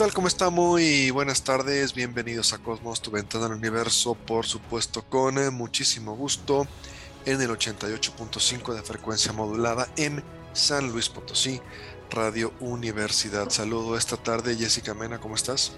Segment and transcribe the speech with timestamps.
[0.00, 0.14] Tal?
[0.14, 0.48] ¿Cómo está?
[0.48, 1.92] Muy buenas tardes.
[1.92, 6.66] Bienvenidos a Cosmos, tu ventana al universo, por supuesto, con eh, muchísimo gusto
[7.26, 11.60] en el 88.5 de frecuencia modulada en San Luis Potosí,
[12.10, 13.50] Radio Universidad.
[13.50, 15.76] Saludo esta tarde, Jessica Mena, ¿cómo estás?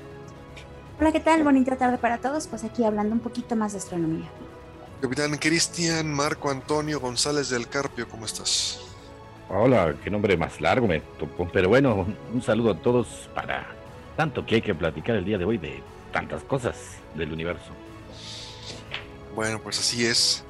[1.01, 1.43] Hola, ¿qué tal?
[1.43, 2.47] Bonita tarde para todos.
[2.47, 4.31] Pues aquí hablando un poquito más de astronomía.
[5.01, 8.79] Capitán Cristian Marco Antonio González del Carpio, ¿cómo estás?
[9.49, 11.49] Hola, qué nombre más largo me tocó.
[11.53, 13.82] Pero bueno, un saludo a todos para
[14.17, 15.83] tanto que hay que platicar el día de hoy de
[16.13, 16.77] tantas cosas
[17.15, 17.73] del universo.
[19.35, 20.45] Bueno, pues así es.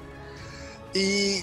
[0.94, 1.42] Y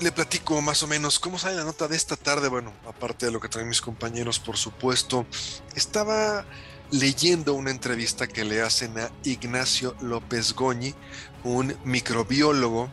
[0.00, 2.48] le platico más o menos cómo sale la nota de esta tarde.
[2.48, 5.26] Bueno, aparte de lo que traen mis compañeros, por supuesto,
[5.74, 6.44] estaba
[6.90, 10.94] leyendo una entrevista que le hacen a Ignacio López Goñi,
[11.44, 12.88] un microbiólogo,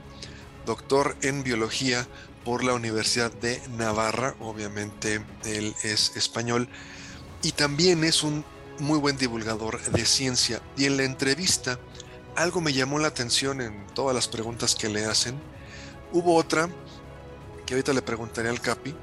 [0.65, 2.05] doctor en biología
[2.43, 4.35] por la Universidad de Navarra.
[4.39, 6.67] Obviamente él es español
[7.41, 8.43] y también es un
[8.79, 10.61] muy buen divulgador de ciencia.
[10.75, 11.79] Y en la entrevista,
[12.35, 15.35] algo me llamó la atención en todas las preguntas que le hacen.
[16.11, 16.69] Hubo otra,
[17.65, 18.95] que ahorita le preguntaré al Capi,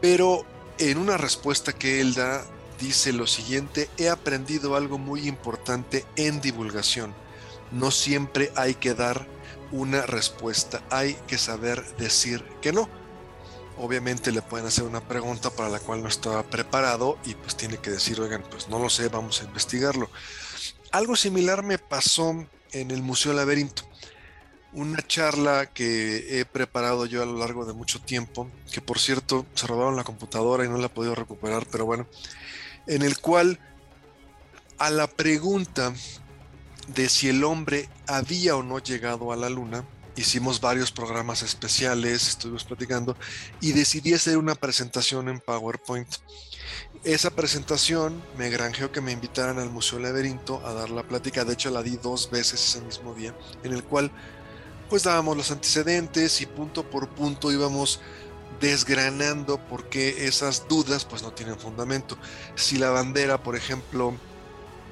[0.00, 0.44] pero
[0.78, 2.44] en una respuesta que él da,
[2.80, 7.14] dice lo siguiente, he aprendido algo muy importante en divulgación.
[7.70, 9.26] No siempre hay que dar
[9.70, 12.88] una respuesta, hay que saber decir que no
[13.78, 17.78] obviamente le pueden hacer una pregunta para la cual no estaba preparado y pues tiene
[17.78, 20.10] que decir, oigan, pues no lo sé, vamos a investigarlo.
[20.90, 23.82] Algo similar me pasó en el Museo Laberinto.
[24.72, 29.44] Una charla que he preparado yo a lo largo de mucho tiempo, que por cierto
[29.54, 32.06] se robaron la computadora y no la he podido recuperar, pero bueno,
[32.86, 33.58] en el cual
[34.78, 35.92] a la pregunta
[36.88, 39.84] de si el hombre había o no llegado a la luna,
[40.16, 43.16] hicimos varios programas especiales, estuvimos platicando
[43.60, 46.08] y decidí hacer una presentación en PowerPoint.
[47.04, 51.54] Esa presentación me granjeó que me invitaran al Museo Laberinto a dar la plática, de
[51.54, 53.34] hecho la di dos veces ese mismo día,
[53.64, 54.10] en el cual
[54.88, 58.00] pues dábamos los antecedentes y punto por punto íbamos
[58.60, 62.16] desgranando por qué esas dudas pues no tienen fundamento.
[62.54, 64.14] Si la bandera, por ejemplo,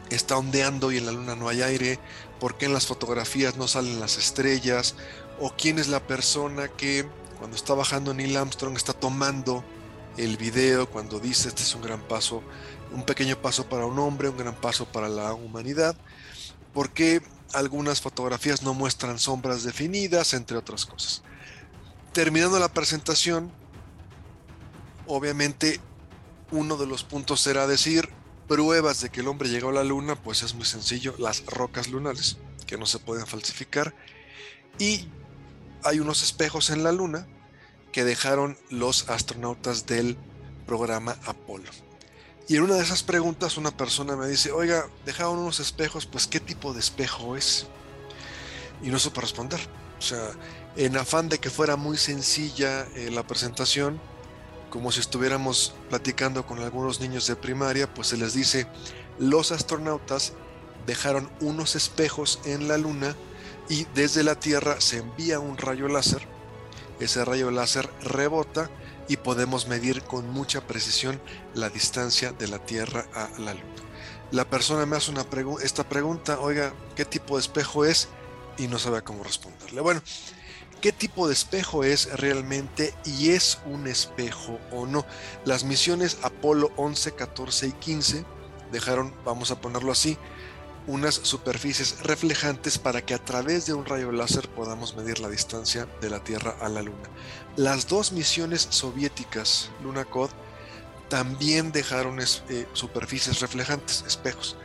[0.09, 1.98] está ondeando y en la luna no hay aire,
[2.41, 4.97] por qué en las fotografías no salen las estrellas,
[5.39, 7.06] o quién es la persona que
[7.39, 9.65] cuando está bajando Neil Armstrong está tomando
[10.17, 12.43] el video cuando dice este es un gran paso,
[12.93, 15.97] un pequeño paso para un hombre, un gran paso para la humanidad,
[16.75, 21.22] por qué algunas fotografías no muestran sombras definidas, entre otras cosas.
[22.12, 23.53] Terminando la presentación,
[25.07, 25.81] obviamente
[26.51, 28.09] uno de los puntos será decir,
[28.50, 31.88] pruebas de que el hombre llegó a la luna, pues es muy sencillo, las rocas
[31.88, 33.94] lunares, que no se pueden falsificar.
[34.77, 35.06] Y
[35.84, 37.28] hay unos espejos en la luna
[37.93, 40.16] que dejaron los astronautas del
[40.66, 41.71] programa Apolo.
[42.49, 46.27] Y en una de esas preguntas una persona me dice, oiga, dejaron unos espejos, pues
[46.27, 47.69] ¿qué tipo de espejo es?
[48.83, 49.60] Y no supe responder.
[49.97, 50.33] O sea,
[50.75, 54.00] en afán de que fuera muy sencilla eh, la presentación,
[54.70, 58.66] como si estuviéramos platicando con algunos niños de primaria, pues se les dice,
[59.19, 60.32] los astronautas
[60.86, 63.14] dejaron unos espejos en la Luna
[63.69, 66.26] y desde la Tierra se envía un rayo láser,
[66.98, 68.70] ese rayo láser rebota
[69.09, 71.20] y podemos medir con mucha precisión
[71.54, 73.64] la distancia de la Tierra a la Luna.
[74.30, 75.26] La persona me hace una
[75.62, 78.09] esta pregunta, oiga, ¿qué tipo de espejo es?
[78.59, 79.80] Y no sabe cómo responderle.
[79.80, 80.03] Bueno,
[80.80, 85.04] qué tipo de espejo es realmente y es un espejo o no.
[85.44, 88.24] Las misiones Apolo 11, 14 y 15
[88.72, 90.16] dejaron, vamos a ponerlo así,
[90.86, 95.86] unas superficies reflejantes para que a través de un rayo láser podamos medir la distancia
[96.00, 97.09] de la Tierra a la Luna.
[97.56, 100.33] Las dos misiones soviéticas, Luna Code,
[101.09, 104.56] también dejaron eh, superficies reflejantes, espejos.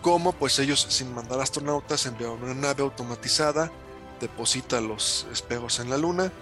[0.00, 3.70] Como pues ellos sin mandar astronautas enviaron una nave automatizada
[4.20, 6.32] deposita los espejos en la luna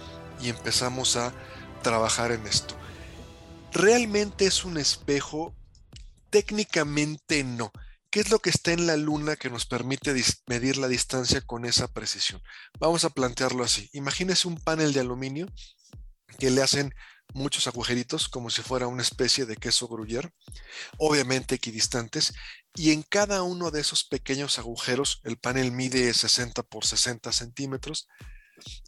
[0.41, 1.33] y empezamos a
[1.83, 2.75] trabajar en esto.
[3.71, 5.55] ¿Realmente es un espejo?
[6.29, 7.71] Técnicamente no.
[8.09, 10.15] ¿Qué es lo que está en la luna que nos permite
[10.47, 12.41] medir la distancia con esa precisión?
[12.79, 13.89] Vamos a plantearlo así.
[13.93, 15.47] Imagínese un panel de aluminio
[16.39, 16.93] que le hacen
[17.33, 20.33] muchos agujeritos como si fuera una especie de queso gruyere,
[20.97, 22.33] obviamente equidistantes,
[22.75, 28.07] y en cada uno de esos pequeños agujeros, el panel mide 60 por 60 centímetros,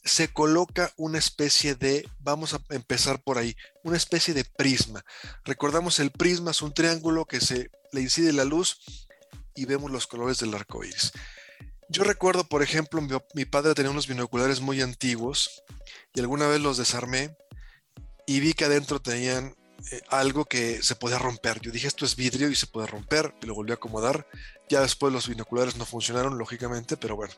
[0.04, 5.04] se coloca una especie de, vamos a empezar por ahí, una especie de prisma.
[5.44, 8.80] Recordamos el prisma es un triángulo que se le incide la luz
[9.56, 11.12] y vemos los colores del arco iris.
[11.90, 13.02] Yo recuerdo, por ejemplo,
[13.34, 15.64] mi, padre tenía unos binoculares muy antiguos
[16.14, 17.36] y alguna vez los desarmé
[18.30, 19.56] y vi que adentro tenían
[19.92, 21.60] eh, algo que se podía romper.
[21.62, 24.28] Yo dije, esto es vidrio y se puede romper, y lo volví a acomodar.
[24.70, 27.34] Ya después los binoculares no funcionaron, lógicamente, pero bueno,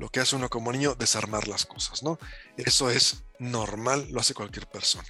[0.00, 2.18] lo que hace uno como niño, desarmar las cosas, ¿no?
[2.56, 5.06] Eso es normal, lo hace cualquier persona.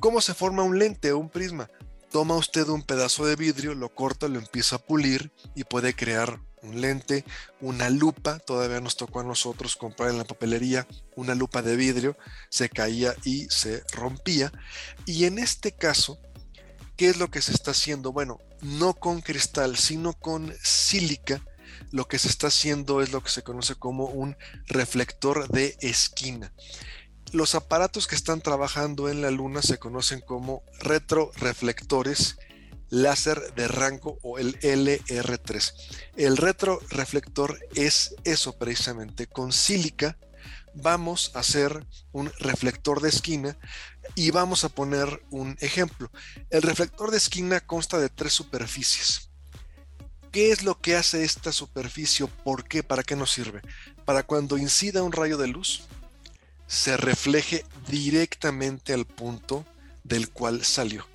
[0.00, 1.70] ¿Cómo se forma un lente o un prisma?
[2.10, 6.40] Toma usted un pedazo de vidrio, lo corta, lo empieza a pulir y puede crear
[6.64, 7.24] un lente,
[7.60, 12.16] una lupa, todavía nos tocó a nosotros comprar en la papelería una lupa de vidrio,
[12.48, 14.52] se caía y se rompía.
[15.06, 16.18] Y en este caso,
[16.96, 18.12] ¿qué es lo que se está haciendo?
[18.12, 21.42] Bueno, no con cristal, sino con sílica
[21.90, 24.36] lo que se está haciendo es lo que se conoce como un
[24.66, 26.52] reflector de esquina.
[27.32, 32.38] Los aparatos que están trabajando en la Luna se conocen como retroreflectores
[32.94, 35.72] láser de rango o el LR3.
[36.16, 39.26] El retroreflector es eso precisamente.
[39.26, 40.16] Con sílica
[40.74, 43.56] vamos a hacer un reflector de esquina
[44.14, 46.10] y vamos a poner un ejemplo.
[46.50, 49.30] El reflector de esquina consta de tres superficies.
[50.30, 52.26] ¿Qué es lo que hace esta superficie?
[52.26, 52.82] ¿Por qué?
[52.82, 53.62] ¿Para qué nos sirve?
[54.04, 55.82] Para cuando incida un rayo de luz,
[56.66, 59.64] se refleje directamente al punto
[60.02, 61.06] del cual salió.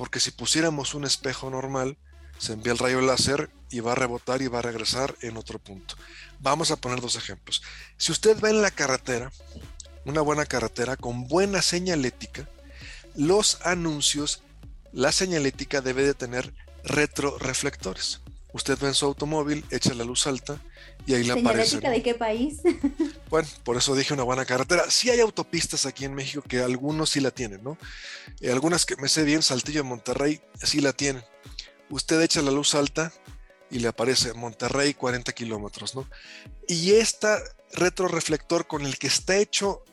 [0.00, 1.98] Porque si pusiéramos un espejo normal,
[2.38, 5.58] se envía el rayo láser y va a rebotar y va a regresar en otro
[5.58, 5.94] punto.
[6.38, 7.62] Vamos a poner dos ejemplos.
[7.98, 9.30] Si usted va en la carretera,
[10.06, 12.48] una buena carretera con buena señalética,
[13.14, 14.42] los anuncios,
[14.90, 18.22] la señalética debe de tener retroreflectores.
[18.52, 20.60] Usted ve en su automóvil, echa la luz alta
[21.06, 21.80] y ahí le aparece.
[21.80, 22.58] de qué país?
[23.30, 24.90] Bueno, por eso dije una buena carretera.
[24.90, 27.78] Sí hay autopistas aquí en México que algunos sí la tienen, ¿no?
[28.40, 31.22] Eh, algunas que me sé bien, Saltillo, Monterrey, sí la tienen.
[31.90, 33.12] Usted echa la luz alta
[33.70, 36.08] y le aparece Monterrey 40 kilómetros, ¿no?
[36.66, 37.28] Y este
[37.72, 39.84] retroreflector con el que está hecho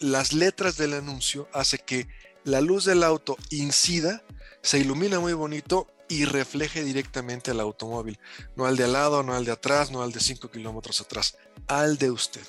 [0.00, 2.08] las letras del anuncio hace que
[2.42, 4.24] la luz del auto incida,
[4.62, 8.18] se ilumina muy bonito y refleje directamente al automóvil,
[8.56, 11.36] no al de al lado, no al de atrás, no al de 5 kilómetros atrás,
[11.68, 12.42] al de usted.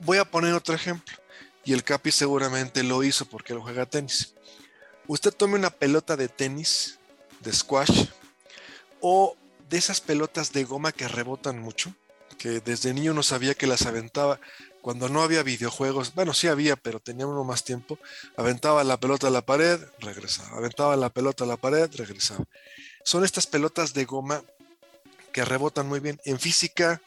[0.00, 1.16] Voy a poner otro ejemplo,
[1.64, 4.34] y el Capi seguramente lo hizo porque él juega tenis.
[5.06, 6.98] Usted tome una pelota de tenis,
[7.40, 8.08] de squash,
[9.00, 9.34] o
[9.70, 11.94] de esas pelotas de goma que rebotan mucho,
[12.36, 14.38] que desde niño no sabía que las aventaba
[14.82, 17.98] cuando no había videojuegos, bueno, sí había, pero tenía uno más tiempo,
[18.36, 22.44] aventaba la pelota a la pared, regresaba, aventaba la pelota a la pared, regresaba.
[23.02, 24.42] Son estas pelotas de goma
[25.32, 26.20] que rebotan muy bien.
[26.24, 27.00] En física,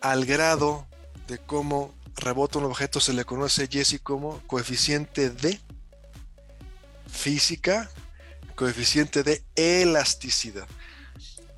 [0.00, 0.86] al grado
[1.26, 5.58] de cómo rebota un objeto, se le conoce, Jesse, como coeficiente de
[7.10, 7.90] física,
[8.54, 10.66] coeficiente de elasticidad.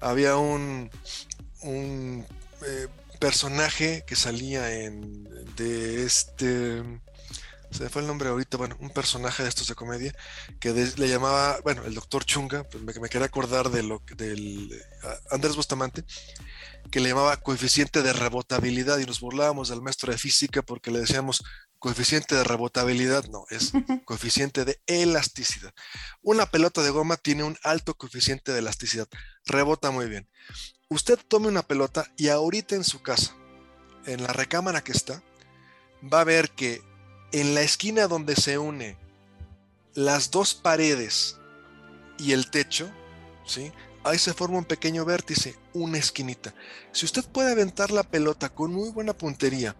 [0.01, 0.91] Había un,
[1.63, 2.27] un
[2.67, 2.89] eh,
[3.25, 5.25] personaje que salía en
[5.57, 6.83] de este
[7.71, 10.15] se me fue el nombre ahorita, bueno, un personaje de estos de comedia
[10.61, 14.71] que le llamaba, bueno, el doctor Chunga, pues me, me, quería acordar de lo del
[15.31, 16.05] Andrés Bustamante,
[16.91, 21.01] que le llamaba coeficiente de rebotabilidad y nos burlábamos del maestro de física porque le
[21.01, 21.43] decíamos
[21.79, 23.73] coeficiente de rebotabilidad, no, es
[24.05, 25.73] coeficiente de elasticidad.
[26.23, 29.09] Una pelota de goma tiene un alto coeficiente de elasticidad,
[29.47, 30.29] rebota muy bien.
[30.95, 33.35] Usted tome una pelota y ahorita en su casa,
[34.07, 35.25] en la recámara que está,
[36.01, 36.83] va a ver que
[37.33, 38.97] en la esquina donde se une
[39.95, 41.37] las dos paredes
[42.17, 42.89] y el techo,
[43.45, 43.73] ¿sí?
[44.05, 46.55] ahí se forma un pequeño vértice, una esquinita.
[46.93, 49.75] Si usted puede aventar la pelota con muy buena puntería,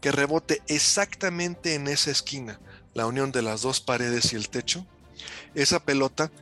[0.00, 2.58] que rebote exactamente en esa esquina,
[2.92, 4.84] la unión de las dos paredes y el techo,
[5.54, 6.32] esa pelota,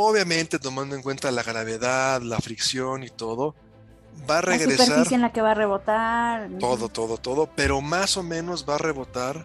[0.00, 3.56] obviamente tomando en cuenta la gravedad, la fricción y todo,
[4.30, 4.78] va a regresar.
[4.78, 6.48] La superficie en la que va a rebotar.
[6.60, 9.44] Todo, todo, todo, pero más o menos va a rebotar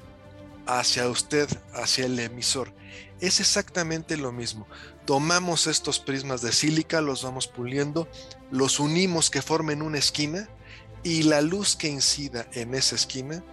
[0.67, 2.71] hacia usted, hacia el emisor.
[3.19, 4.67] Es exactamente lo mismo.
[5.05, 8.07] Tomamos estos prismas de sílica, los vamos puliendo,
[8.51, 10.47] los unimos que formen una esquina
[11.01, 13.43] y la luz que incida en esa esquina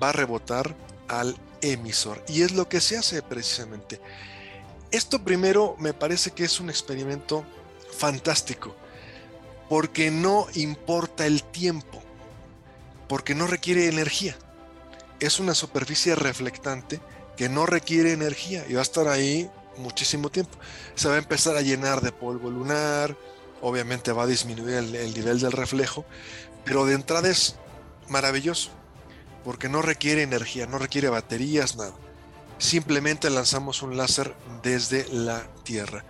[0.00, 0.76] va a rebotar
[1.08, 2.22] al emisor.
[2.28, 3.98] Y es lo que se hace precisamente.
[4.94, 7.44] Esto primero me parece que es un experimento
[7.98, 8.76] fantástico
[9.68, 12.00] porque no importa el tiempo,
[13.08, 14.36] porque no requiere energía.
[15.18, 17.00] Es una superficie reflectante
[17.36, 20.56] que no requiere energía y va a estar ahí muchísimo tiempo.
[20.94, 23.16] Se va a empezar a llenar de polvo lunar,
[23.62, 26.04] obviamente va a disminuir el, el nivel del reflejo,
[26.64, 27.56] pero de entrada es
[28.06, 28.70] maravilloso,
[29.42, 31.94] porque no requiere energía, no requiere baterías, nada.
[32.58, 36.04] Simplemente lanzamos un láser desde la Tierra.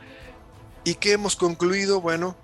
[0.84, 2.00] ¿Y qué hemos concluido?
[2.00, 2.36] Bueno,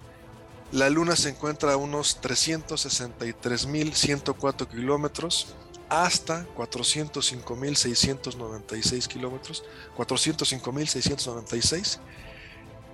[0.73, 5.57] la Luna se encuentra a unos 363.104 kilómetros
[5.89, 9.65] hasta 405.696 kilómetros,
[9.97, 11.99] 405.696.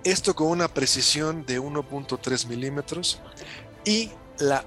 [0.03, 3.19] Esto con una precisión de 1.3 milímetros
[3.85, 4.09] y
[4.39, 4.65] la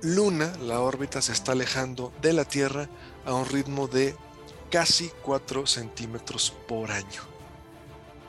[0.00, 2.88] Luna, la órbita, se está alejando de la Tierra
[3.26, 4.16] a un ritmo de
[4.70, 7.22] casi 4 centímetros por año.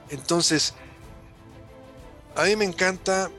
[0.09, 0.73] Entonces,
[2.35, 3.29] a mí me encanta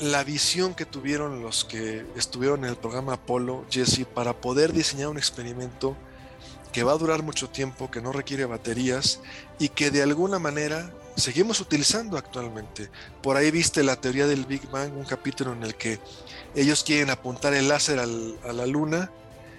[0.00, 5.08] la visión que tuvieron los que estuvieron en el programa Apolo, Jesse, para poder diseñar
[5.08, 5.96] un experimento
[6.72, 9.20] que va a durar mucho tiempo, que no requiere baterías
[9.58, 12.90] y que de alguna manera seguimos utilizando actualmente.
[13.22, 15.98] Por ahí viste la teoría del Big Bang, un capítulo en el que
[16.54, 19.10] ellos quieren apuntar el láser a la luna.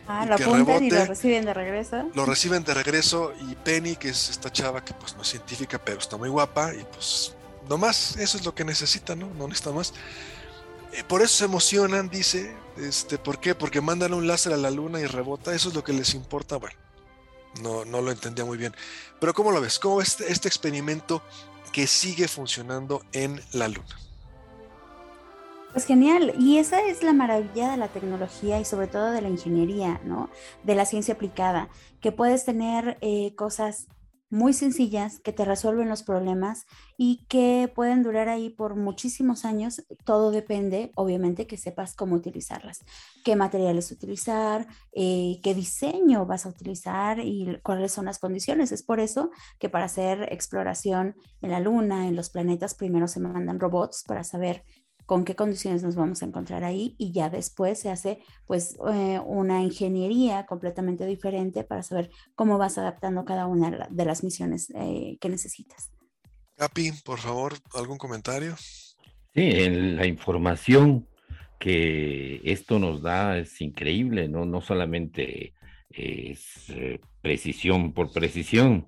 [0.08, 2.10] Ah, lo apuntan y lo reciben de regreso.
[2.14, 5.80] Lo reciben de regreso y Penny, que es esta chava que pues no es científica,
[5.84, 7.36] pero está muy guapa y pues
[7.70, 9.28] nomás eso es lo que necesita, ¿no?
[9.36, 9.94] No necesita más.
[10.94, 12.54] Eh, por eso se emocionan, dice.
[12.78, 13.54] Este, ¿Por qué?
[13.56, 15.54] Porque mandan un láser a la luna y rebota.
[15.54, 16.58] Eso es lo que les importa.
[16.58, 16.76] Bueno,
[17.62, 18.76] no, no lo entendía muy bien.
[19.20, 19.80] Pero ¿cómo lo ves?
[19.80, 21.22] ¿Cómo ves este, este experimento
[21.72, 23.98] que sigue funcionando en la luna?
[25.72, 29.30] Pues genial, y esa es la maravilla de la tecnología y sobre todo de la
[29.30, 30.30] ingeniería, ¿no?
[30.64, 31.70] De la ciencia aplicada,
[32.02, 33.88] que puedes tener eh, cosas
[34.32, 36.66] muy sencillas que te resuelven los problemas
[36.98, 39.84] y que pueden durar ahí por muchísimos años.
[40.06, 42.80] Todo depende, obviamente, que sepas cómo utilizarlas,
[43.26, 48.72] qué materiales utilizar, eh, qué diseño vas a utilizar y cuáles son las condiciones.
[48.72, 53.20] Es por eso que para hacer exploración en la Luna, en los planetas, primero se
[53.20, 54.64] mandan robots para saber
[55.12, 59.20] con qué condiciones nos vamos a encontrar ahí y ya después se hace pues eh,
[59.26, 65.18] una ingeniería completamente diferente para saber cómo vas adaptando cada una de las misiones eh,
[65.20, 65.92] que necesitas.
[66.56, 68.56] Capi, por favor, ¿algún comentario?
[68.56, 69.52] Sí,
[69.98, 71.06] la información
[71.60, 74.46] que esto nos da es increíble, ¿no?
[74.46, 75.54] No solamente
[75.90, 78.88] es eh, precisión por precisión,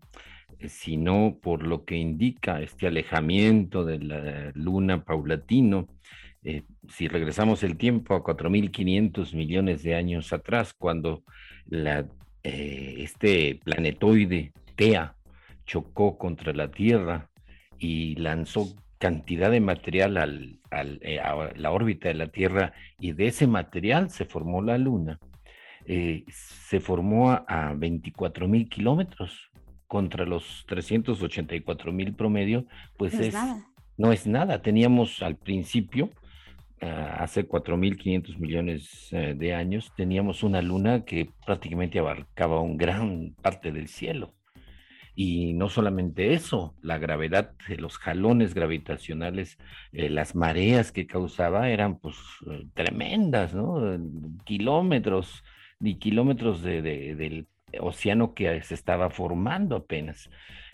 [0.70, 5.90] sino por lo que indica este alejamiento de la luna paulatino.
[6.44, 11.24] Eh, si regresamos el tiempo a 4.500 millones de años atrás, cuando
[11.66, 12.06] la,
[12.44, 15.16] eh, este planetoide TEA
[15.66, 17.30] chocó contra la Tierra
[17.80, 20.60] y lanzó cantidad de material al,
[21.02, 25.20] eh, a la órbita de la Tierra y de ese material se formó la Luna.
[25.86, 29.52] se formó a, a 24 mil kilómetros
[29.94, 32.66] contra los 384 mil promedio,
[32.98, 33.36] pues es,
[33.96, 34.62] no es nada.
[34.62, 36.10] Teníamos al principio,
[36.90, 43.72] hace 4.500 millones uh, de años, teníamos una luna que prácticamente abarcaba un gran parte
[43.72, 44.34] del cielo.
[45.16, 49.60] Y no solamente eso, la gravedad, los jalones gravitacionales,
[49.92, 52.16] eh, las mareas que causaba eran pues
[52.50, 54.00] eh, tremendas, ¿no?
[54.44, 55.44] Kilómetros
[55.80, 57.48] y kilómetros de, del
[57.80, 60.30] océano que se estaba formando apenas.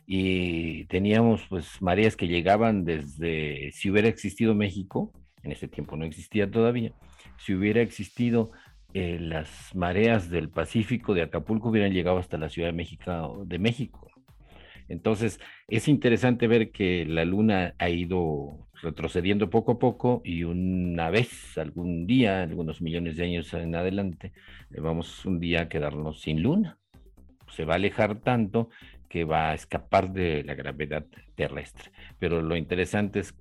[0.06, 5.12] Y teníamos pues mareas que llegaban desde, si hubiera existido México,
[5.44, 6.94] en ese tiempo no existía todavía,
[7.38, 8.52] si hubiera existido
[8.94, 14.12] eh, las mareas del Pacífico de Acapulco hubieran llegado hasta la Ciudad de México.
[14.88, 21.12] Entonces, es interesante ver que la luna ha ido retrocediendo poco a poco y una
[21.12, 24.32] vez, algún día, algunos millones de años en adelante,
[24.72, 26.80] eh, vamos un día a quedarnos sin luna
[27.52, 28.70] se va a alejar tanto
[29.08, 31.06] que va a escapar de la gravedad
[31.36, 31.92] terrestre.
[32.20, 33.34] Pero lo interesante es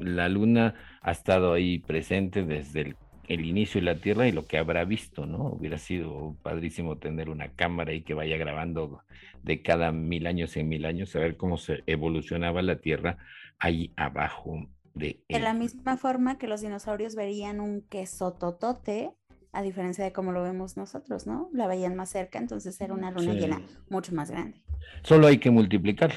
[0.00, 2.96] la Luna ha estado ahí presente desde
[3.28, 5.44] el, inicio de la Tierra y lo que habrá visto, ¿no?
[5.46, 9.02] Hubiera sido padrísimo tener una cámara y que vaya grabando
[9.42, 13.18] de cada mil años en mil años, a ver cómo se evolucionaba la Tierra
[13.58, 15.22] ahí abajo de...
[15.28, 19.12] De la misma forma que los dinosaurios verían un queso totote
[19.52, 21.50] a diferencia de cómo lo vemos nosotros, ¿no?
[21.52, 24.62] La veían más cerca, entonces era una luna llena mucho más grande.
[25.02, 26.12] Solo hay que multiplicar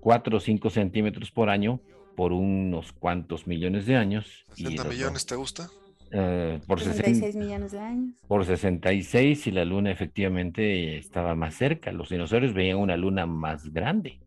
[0.00, 1.80] 4 o 5 centímetros por año
[2.18, 4.44] por unos cuantos millones de años.
[4.56, 5.70] ¿60 millones te gusta?
[6.12, 8.16] Uh, por 66 millones de años.
[8.26, 11.92] Por 66 y la luna efectivamente estaba más cerca.
[11.92, 14.18] Los dinosaurios veían una luna más grande.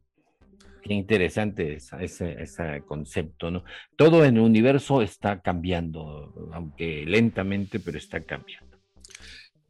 [0.82, 3.66] Qué interesante ese, concepto, ¿no?
[3.98, 8.71] Todo en el universo está cambiando, aunque lentamente, pero está cambiando.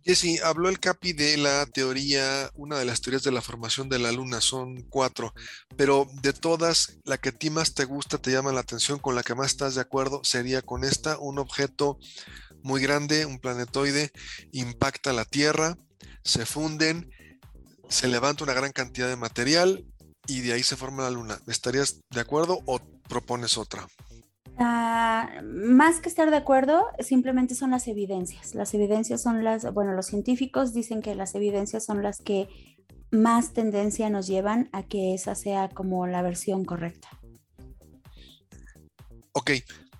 [0.03, 3.99] Jesse, habló el Capi de la teoría, una de las teorías de la formación de
[3.99, 5.33] la Luna, son cuatro,
[5.77, 9.13] pero de todas, la que a ti más te gusta, te llama la atención, con
[9.13, 11.99] la que más estás de acuerdo, sería con esta, un objeto
[12.63, 14.11] muy grande, un planetoide,
[14.51, 15.77] impacta la Tierra,
[16.23, 17.11] se funden,
[17.87, 19.85] se levanta una gran cantidad de material
[20.27, 21.39] y de ahí se forma la Luna.
[21.47, 23.87] ¿Estarías de acuerdo o propones otra?
[24.61, 28.53] Más que estar de acuerdo, simplemente son las evidencias.
[28.55, 32.47] Las evidencias son las, bueno, los científicos dicen que las evidencias son las que
[33.11, 37.09] más tendencia nos llevan a que esa sea como la versión correcta.
[39.33, 39.51] Ok,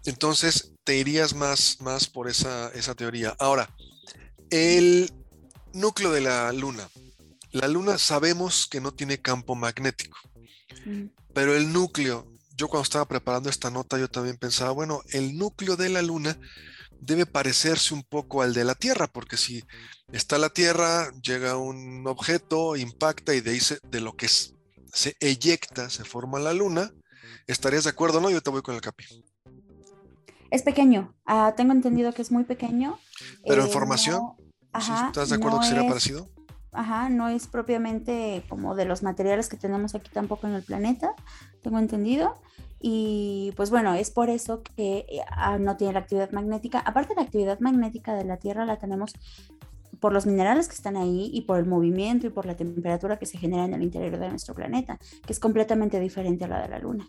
[0.05, 3.35] entonces te irías más, más por esa, esa teoría.
[3.39, 3.69] Ahora,
[4.49, 5.11] el
[5.73, 6.89] núcleo de la luna.
[7.51, 10.17] La luna sabemos que no tiene campo magnético,
[10.85, 11.05] mm.
[11.33, 12.30] pero el núcleo,
[12.61, 16.37] yo cuando estaba preparando esta nota, yo también pensaba, bueno, el núcleo de la luna
[16.99, 19.63] debe parecerse un poco al de la Tierra, porque si
[20.11, 25.89] está la Tierra, llega un objeto, impacta y de ahí de lo que se eyecta
[25.89, 26.91] se forma la luna.
[27.47, 28.29] ¿Estarías de acuerdo, no?
[28.29, 29.05] Yo te voy con el capi.
[30.51, 32.99] Es pequeño, ah, tengo entendido que es muy pequeño.
[33.43, 34.21] Pero en eh, formación,
[35.07, 36.29] ¿estás de acuerdo que sería parecido?
[36.73, 41.15] Ajá, no es propiamente como de los materiales que tenemos aquí tampoco en el planeta,
[41.63, 42.39] tengo entendido.
[42.81, 46.79] Y pues bueno, es por eso que eh, ah, no tiene la actividad magnética.
[46.79, 49.13] Aparte, la actividad magnética de la Tierra la tenemos
[49.99, 53.27] por los minerales que están ahí y por el movimiento y por la temperatura que
[53.27, 56.69] se genera en el interior de nuestro planeta, que es completamente diferente a la de
[56.69, 57.07] la Luna.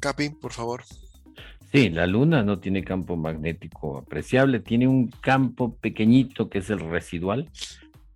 [0.00, 0.82] Capi, por favor.
[1.72, 6.80] Sí, la Luna no tiene campo magnético apreciable, tiene un campo pequeñito que es el
[6.80, 7.48] residual,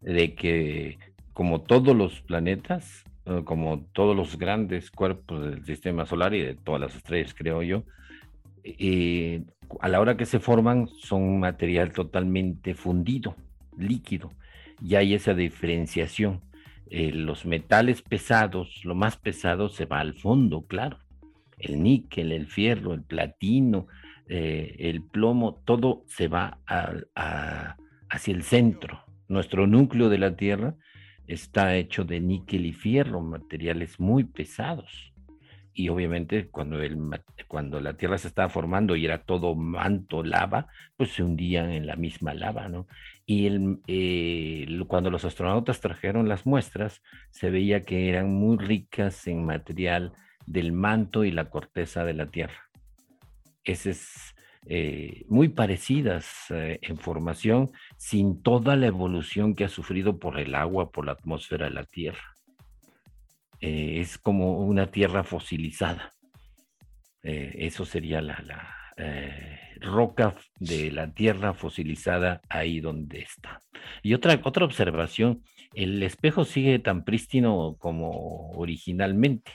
[0.01, 0.99] de que
[1.33, 3.05] como todos los planetas,
[3.45, 7.85] como todos los grandes cuerpos del sistema solar y de todas las estrellas, creo yo,
[8.65, 9.43] eh,
[9.81, 13.37] a la hora que se forman son material totalmente fundido,
[13.79, 14.33] líquido,
[14.83, 16.41] y hay esa diferenciación.
[16.91, 20.99] Eh, los metales pesados, lo más pesado se va al fondo, claro.
[21.59, 23.87] El níquel, el fierro, el platino,
[24.27, 30.77] el plomo, todo se va hacia el centro, nuestro núcleo de la Tierra
[31.33, 35.13] está hecho de níquel y fierro, materiales muy pesados.
[35.73, 36.99] Y obviamente cuando, el,
[37.47, 40.67] cuando la Tierra se estaba formando y era todo manto, lava,
[40.97, 42.87] pues se hundían en la misma lava, ¿no?
[43.25, 43.49] Y
[43.87, 50.13] eh, cuando los astronautas trajeron las muestras, se veía que eran muy ricas en material
[50.47, 52.69] del manto y la corteza de la Tierra.
[53.63, 54.35] Ese es
[54.67, 60.55] eh, muy parecidas eh, en formación, sin toda la evolución que ha sufrido por el
[60.55, 62.35] agua, por la atmósfera de la Tierra.
[63.61, 66.13] Eh, es como una Tierra fosilizada.
[67.23, 68.37] eso sería la,
[69.81, 73.61] roca de la Tierra fosilizada ahí donde está.
[74.03, 75.43] Y otra, otra observación,
[75.75, 79.53] el espejo sigue tan prístino como originalmente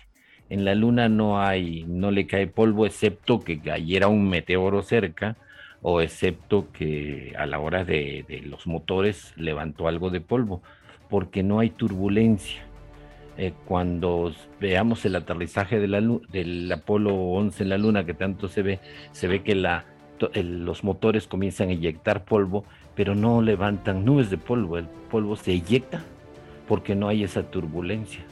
[0.50, 5.36] en la luna no hay, no le cae polvo excepto que cayera un meteoro cerca
[5.82, 10.62] o excepto que a la hora de, los motores levantó algo de polvo,
[11.10, 12.64] porque no hay turbulencia.
[13.38, 18.48] Eh, cuando veamos el aterrizaje de la, del Apolo 11 en la Luna, que tanto
[18.48, 18.80] se ve,
[19.12, 24.78] se ve que los motores comienzan a inyectar polvo, pero no levantan nubes de polvo,
[24.78, 26.04] el polvo se eyecta
[26.68, 28.26] porque no hay esa turbulencia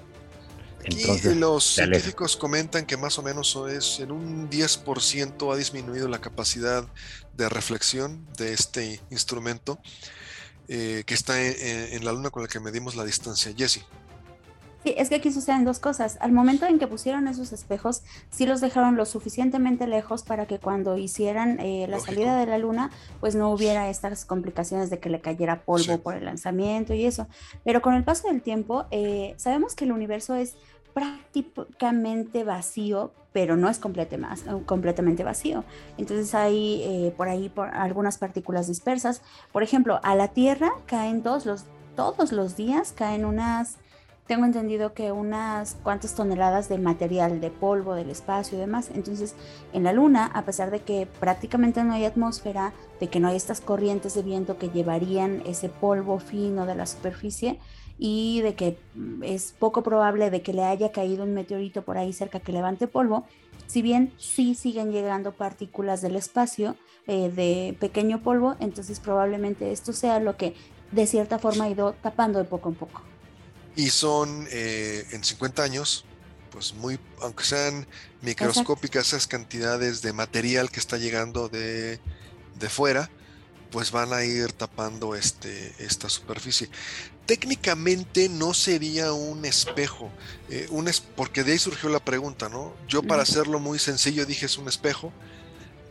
[0.85, 6.19] y los científicos comentan que más o menos es en un 10% ha disminuido la
[6.19, 6.85] capacidad
[7.35, 9.79] de reflexión de este instrumento
[10.67, 13.53] eh, que está en, la luna con la que medimos la distancia.
[13.55, 13.85] Jesse.
[14.83, 16.17] Sí, es que aquí suceden dos cosas.
[16.19, 20.59] Al momento en que pusieron esos espejos, sí los dejaron lo suficientemente lejos para que
[20.59, 22.91] cuando hicieran eh, la salida de la luna,
[23.21, 27.27] pues no hubiera estas complicaciones de que le cayera polvo por el lanzamiento y eso.
[27.63, 30.55] Pero con el paso del tiempo, eh, sabemos que el universo es
[30.93, 35.63] prácticamente vacío, pero no es completamente vacío.
[35.97, 39.21] Entonces hay eh, por ahí por algunas partículas dispersas.
[39.51, 43.77] Por ejemplo, a la Tierra caen todos los, todos los días, caen unas,
[44.27, 48.91] tengo entendido que unas cuantas toneladas de material, de polvo, del espacio y demás.
[48.93, 49.35] Entonces,
[49.73, 53.35] en la Luna, a pesar de que prácticamente no hay atmósfera, de que no hay
[53.35, 57.59] estas corrientes de viento que llevarían ese polvo fino de la superficie,
[57.97, 58.77] y de que
[59.21, 62.87] es poco probable de que le haya caído un meteorito por ahí cerca que levante
[62.87, 63.25] polvo,
[63.67, 66.75] si bien sí siguen llegando partículas del espacio
[67.07, 70.55] eh, de pequeño polvo, entonces probablemente esto sea lo que
[70.91, 73.01] de cierta forma ha ido tapando de poco en poco.
[73.75, 76.05] Y son eh, en 50 años,
[76.51, 77.87] pues muy, aunque sean
[78.21, 81.99] microscópicas esas cantidades de material que está llegando de,
[82.59, 83.09] de fuera,
[83.73, 86.69] pues van a ir tapando este, esta superficie.
[87.25, 90.11] Técnicamente no sería un espejo,
[90.47, 92.75] eh, un es, porque de ahí surgió la pregunta, ¿no?
[92.87, 95.11] Yo para hacerlo muy sencillo dije es un espejo,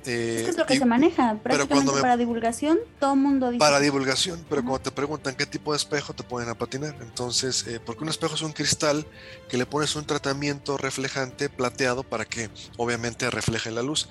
[0.07, 3.59] eh, es, lo que se maneja, prácticamente para divulgación, todo mundo dice.
[3.59, 6.97] Para divulgación, pero cuando te preguntan qué tipo de espejo, te ponen a patinar.
[7.01, 9.07] Entonces, eh, porque un espejo es un cristal
[9.49, 14.09] que le pones un tratamiento reflejante plateado para que obviamente refleje la luz.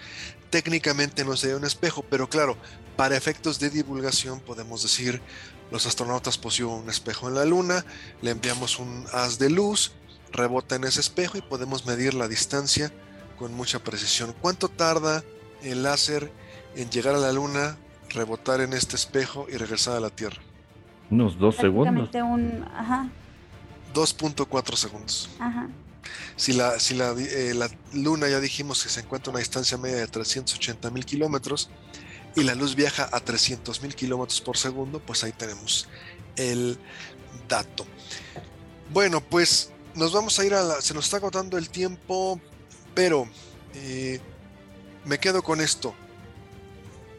[0.50, 2.58] Técnicamente no sería un espejo, pero claro,
[2.96, 5.22] para efectos de divulgación podemos decir,
[5.72, 7.86] los astronautas pusieron un espejo en la luna,
[8.22, 9.94] le enviamos un haz de luz,
[10.32, 12.92] rebota en ese espejo y podemos medir la distancia
[13.38, 14.36] con mucha precisión.
[14.42, 15.24] ¿Cuánto tarda
[15.64, 16.32] el láser
[16.76, 17.78] en llegar a la luna,
[18.10, 20.42] rebotar en este espejo y regresar a la Tierra.
[21.10, 22.10] Unos dos segundos.
[22.14, 22.66] Un,
[23.94, 25.30] 2.4 segundos.
[26.36, 29.98] Si, la, si eh, la, luna ya dijimos que se encuentra a una distancia media
[29.98, 31.70] de 380 mil kilómetros
[32.36, 35.88] y la luz viaja a 300 mil kilómetros por segundo, pues ahí tenemos
[36.36, 36.78] el
[37.48, 37.86] dato.
[38.92, 40.82] Bueno, pues nos vamos a ir a la...
[40.82, 42.40] Se nos está agotando el tiempo,
[42.94, 43.28] pero
[43.74, 44.20] eh,
[45.06, 45.94] me quedo con esto.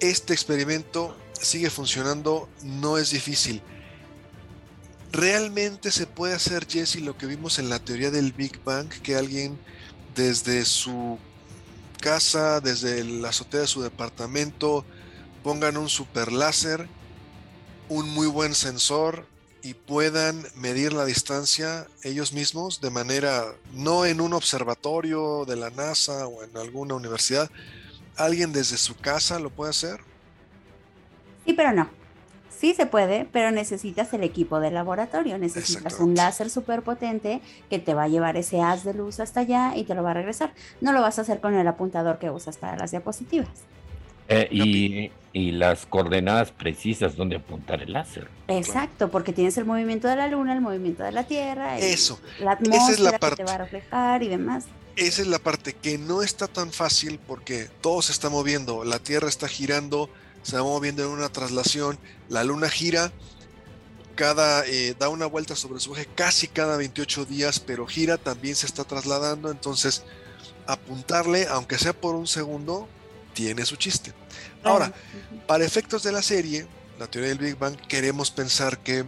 [0.00, 3.62] Este experimento sigue funcionando, no es difícil.
[5.12, 8.88] ¿Realmente se puede hacer, Jesse, lo que vimos en la teoría del Big Bang?
[8.88, 9.58] Que alguien
[10.14, 11.18] desde su
[12.00, 14.84] casa, desde la azotea de su departamento,
[15.42, 16.88] pongan un super láser,
[17.88, 19.26] un muy buen sensor
[19.62, 25.70] y puedan medir la distancia ellos mismos de manera, no en un observatorio de la
[25.70, 27.50] NASA o en alguna universidad,
[28.16, 30.00] alguien desde su casa lo puede hacer.
[31.44, 31.88] Sí, pero no.
[32.50, 37.80] Sí se puede, pero necesitas el equipo de laboratorio, necesitas un láser súper potente que
[37.80, 40.14] te va a llevar ese haz de luz hasta allá y te lo va a
[40.14, 40.54] regresar.
[40.80, 43.48] No lo vas a hacer con el apuntador que usas para las diapositivas.
[44.32, 48.28] Eh, y, las coordenadas precisas donde apuntar el láser.
[48.48, 52.20] Exacto, porque tienes el movimiento de la luna, el movimiento de la Tierra, Eso.
[52.38, 53.36] la atmósfera es la parte.
[53.36, 54.66] que te va a reflejar y demás.
[54.96, 58.98] Esa es la parte que no está tan fácil porque todo se está moviendo, la
[58.98, 60.10] Tierra está girando,
[60.42, 63.10] se va moviendo en una traslación, la luna gira,
[64.14, 68.54] cada eh, da una vuelta sobre su eje casi cada 28 días, pero gira, también
[68.54, 70.04] se está trasladando, entonces
[70.66, 72.86] apuntarle, aunque sea por un segundo,
[73.32, 74.12] tiene su chiste.
[74.64, 74.92] Ahora,
[75.46, 76.66] para efectos de la serie,
[76.98, 79.04] la teoría del Big Bang, queremos pensar que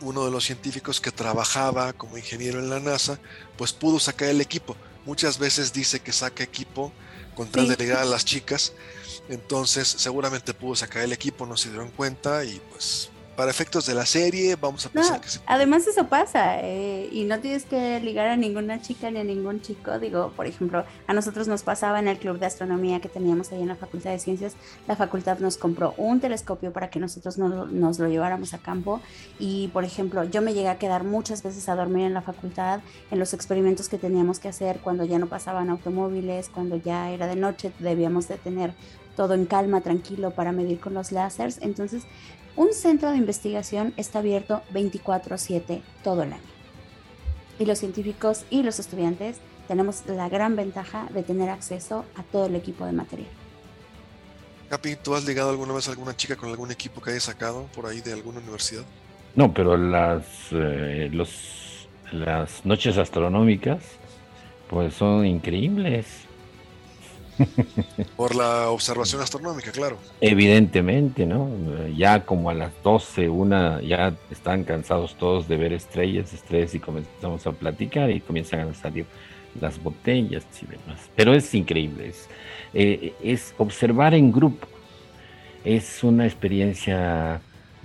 [0.00, 3.18] uno de los científicos que trabajaba como ingeniero en la NASA,
[3.56, 4.76] pues pudo sacar el equipo.
[5.04, 6.92] Muchas veces dice que saca equipo
[7.34, 8.72] con tal de llegar a las chicas.
[9.28, 13.94] Entonces seguramente pudo sacar el equipo, no se dieron cuenta y pues para efectos de
[13.94, 18.00] la serie, vamos a pensar que se Además, eso pasa, eh, y no tienes que
[18.00, 19.98] ligar a ninguna chica ni a ningún chico.
[19.98, 23.62] Digo, por ejemplo, a nosotros nos pasaba en el club de astronomía que teníamos ahí
[23.62, 24.54] en la Facultad de Ciencias.
[24.86, 29.00] La facultad nos compró un telescopio para que nosotros nos lo lleváramos a campo.
[29.38, 32.80] Y, por ejemplo, yo me llegué a quedar muchas veces a dormir en la facultad,
[33.10, 37.26] en los experimentos que teníamos que hacer cuando ya no pasaban automóviles, cuando ya era
[37.26, 38.74] de noche, debíamos de tener
[39.16, 41.58] todo en calma, tranquilo para medir con los láseres.
[41.60, 42.04] Entonces,
[42.60, 46.50] un centro de investigación está abierto 24/7 todo el año.
[47.58, 52.44] Y los científicos y los estudiantes tenemos la gran ventaja de tener acceso a todo
[52.46, 53.30] el equipo de material.
[54.68, 57.64] Capi, ¿tú has ligado alguna vez a alguna chica con algún equipo que haya sacado
[57.74, 58.84] por ahí de alguna universidad?
[59.34, 63.82] No, pero las, eh, los, las noches astronómicas
[64.68, 66.04] pues son increíbles.
[68.16, 69.96] Por la observación astronómica, claro.
[70.20, 71.48] Evidentemente, ¿no?
[71.96, 76.80] Ya como a las 12, una, ya están cansados todos de ver estrellas, estrellas y
[76.80, 79.06] comenzamos a platicar y comienzan a salir
[79.60, 81.10] las botellas y demás.
[81.16, 82.28] Pero es increíble, es,
[82.74, 84.66] eh, es observar en grupo.
[85.64, 87.40] Es una experiencia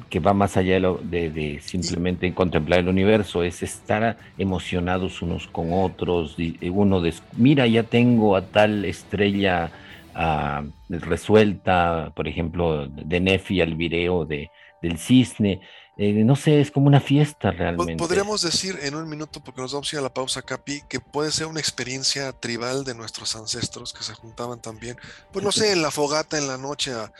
[0.10, 6.38] que va más allá de, simplemente contemplar el universo, es estar emocionados unos con otros,
[6.62, 9.72] uno de, mira, ya tengo a tal estrella
[10.14, 14.50] ah, resuelta, por ejemplo, de Nefi al video de,
[14.86, 15.62] del cisne,
[15.98, 17.96] eh, no sé, es como una fiesta realmente.
[17.96, 21.00] Podríamos decir en un minuto, porque nos vamos a ir a la pausa, Capi, que
[21.00, 24.98] puede ser una experiencia tribal de nuestros ancestros que se juntaban también,
[25.32, 27.14] pues no sé, en la fogata en la noche a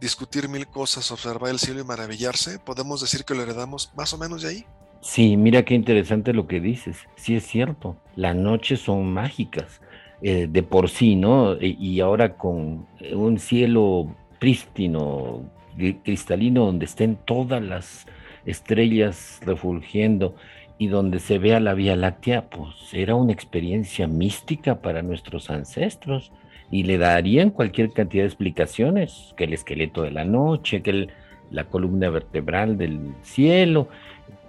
[0.00, 2.58] discutir mil cosas, observar el cielo y maravillarse.
[2.58, 4.66] ¿Podemos decir que lo heredamos más o menos de ahí?
[5.02, 6.96] Sí, mira qué interesante lo que dices.
[7.16, 9.80] Sí es cierto, las noches son mágicas
[10.22, 11.60] eh, de por sí, ¿no?
[11.60, 15.42] Y ahora con un cielo prístino,
[15.76, 18.06] cristalino, donde estén todas las
[18.46, 20.34] estrellas refulgiendo
[20.78, 26.32] y donde se vea la Vía Láctea, pues era una experiencia mística para nuestros ancestros
[26.70, 31.08] y le darían cualquier cantidad de explicaciones, que el esqueleto de la noche, que
[31.50, 33.88] la columna vertebral del cielo.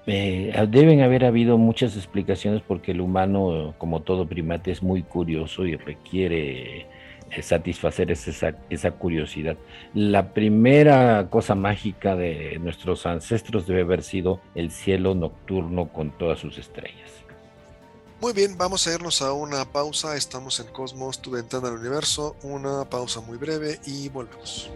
[0.06, 5.66] Eh, deben haber habido muchas explicaciones porque el humano, como todo primate, es muy curioso
[5.66, 6.88] y requiere
[7.42, 9.58] satisfacer esa, esa, curiosidad.
[9.94, 16.40] La primera cosa mágica de nuestros ancestros debe haber sido el cielo nocturno con todas
[16.40, 17.12] sus estrellas.
[18.22, 20.16] Muy bien, vamos a irnos a una pausa.
[20.16, 22.38] Estamos en Cosmos, tu ventana al universo.
[22.44, 24.70] Una pausa muy breve y volvemos.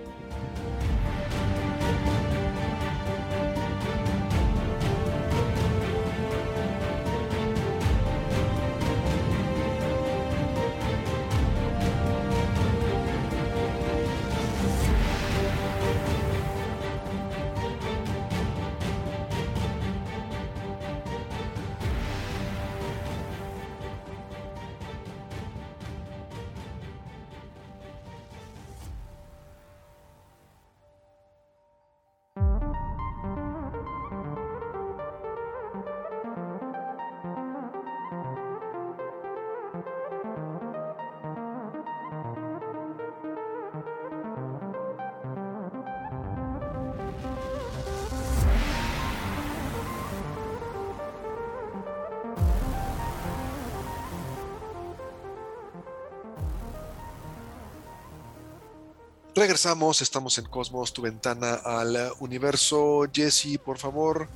[59.37, 63.05] Regresamos, estamos en Cosmos, tu ventana al universo.
[63.13, 64.27] Jesse, por favor,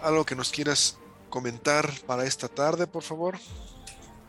[0.00, 3.38] algo que nos quieras comentar para esta tarde, por favor.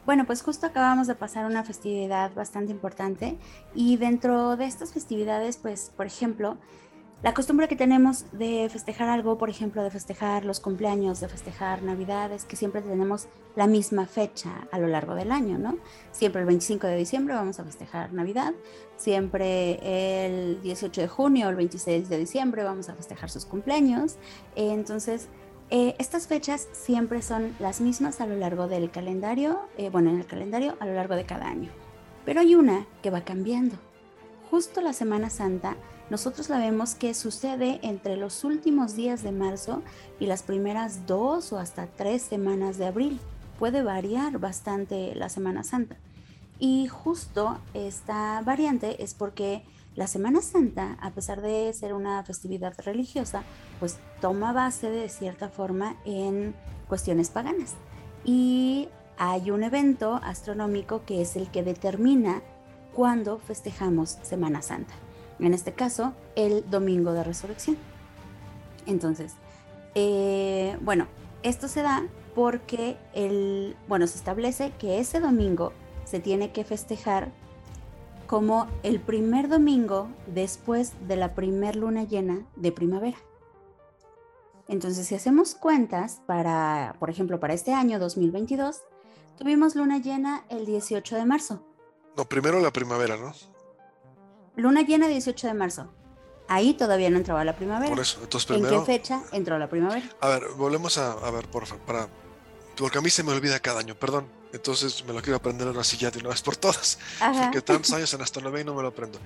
[0.07, 3.37] Bueno, pues justo acabamos de pasar una festividad bastante importante
[3.75, 6.57] y dentro de estas festividades, pues, por ejemplo,
[7.23, 11.81] la costumbre que tenemos de festejar algo, por ejemplo, de festejar los cumpleaños, de festejar
[11.81, 15.77] Navidades, que siempre tenemos la misma fecha a lo largo del año, ¿no?
[16.11, 18.53] Siempre el 25 de diciembre vamos a festejar Navidad,
[18.97, 19.79] siempre
[20.25, 24.17] el 18 de junio o el 26 de diciembre vamos a festejar sus cumpleaños.
[24.55, 25.27] Entonces,
[25.71, 30.19] eh, estas fechas siempre son las mismas a lo largo del calendario, eh, bueno, en
[30.19, 31.71] el calendario a lo largo de cada año.
[32.25, 33.75] Pero hay una que va cambiando.
[34.51, 35.75] Justo la Semana Santa
[36.09, 39.81] nosotros la vemos que sucede entre los últimos días de marzo
[40.21, 43.19] y las primeras dos o hasta tres semanas de abril.
[43.59, 45.97] Puede variar bastante la Semana Santa.
[46.59, 49.65] Y justo esta variante es porque
[49.95, 53.43] la Semana Santa, a pesar de ser una festividad religiosa,
[53.81, 56.55] pues toma base de cierta forma en
[56.87, 57.73] cuestiones paganas.
[58.23, 62.41] Y hay un evento astronómico que es el que determina
[62.93, 64.93] cuándo festejamos Semana Santa
[65.39, 67.77] en este caso, el domingo de resurrección.
[68.85, 69.33] Entonces,
[69.95, 71.07] eh, bueno,
[71.43, 75.73] esto se da porque el, bueno, se establece que ese domingo
[76.05, 77.31] se tiene que festejar
[78.27, 83.17] como el primer domingo después de la primer luna llena de primavera.
[84.67, 88.81] Entonces, si hacemos cuentas para, por ejemplo, para este año 2022,
[89.37, 91.63] tuvimos luna llena el 18 de marzo.
[92.17, 93.33] No, primero la primavera, ¿no?
[94.57, 95.87] Luna llena 18 de marzo.
[96.49, 97.89] Ahí todavía no entraba la primavera.
[97.89, 98.73] Por eso, entonces primero.
[98.73, 100.09] ¿En qué fecha entró la primavera?
[100.19, 102.09] A ver, volvemos a, ver, por favor, para.
[102.75, 104.27] Porque a mí se me olvida cada año, perdón.
[104.53, 106.97] Entonces me lo quiero aprender ahora sí ya de una vez por todas.
[107.43, 109.19] Porque tantos años en astronomía y no me lo aprendo.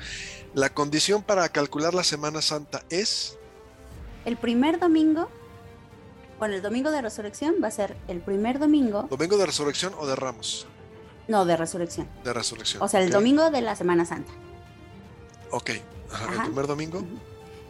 [0.54, 3.38] La condición para calcular la Semana Santa es.
[4.26, 5.30] El primer domingo.
[6.40, 9.04] Bueno, el domingo de resurrección va a ser el primer domingo.
[9.10, 10.66] ¿Domingo de resurrección o de Ramos?
[11.28, 12.10] No, de resurrección.
[12.24, 12.82] De resurrección.
[12.82, 14.32] O sea, el domingo de la Semana Santa.
[15.52, 17.04] Ok, ¿el primer domingo?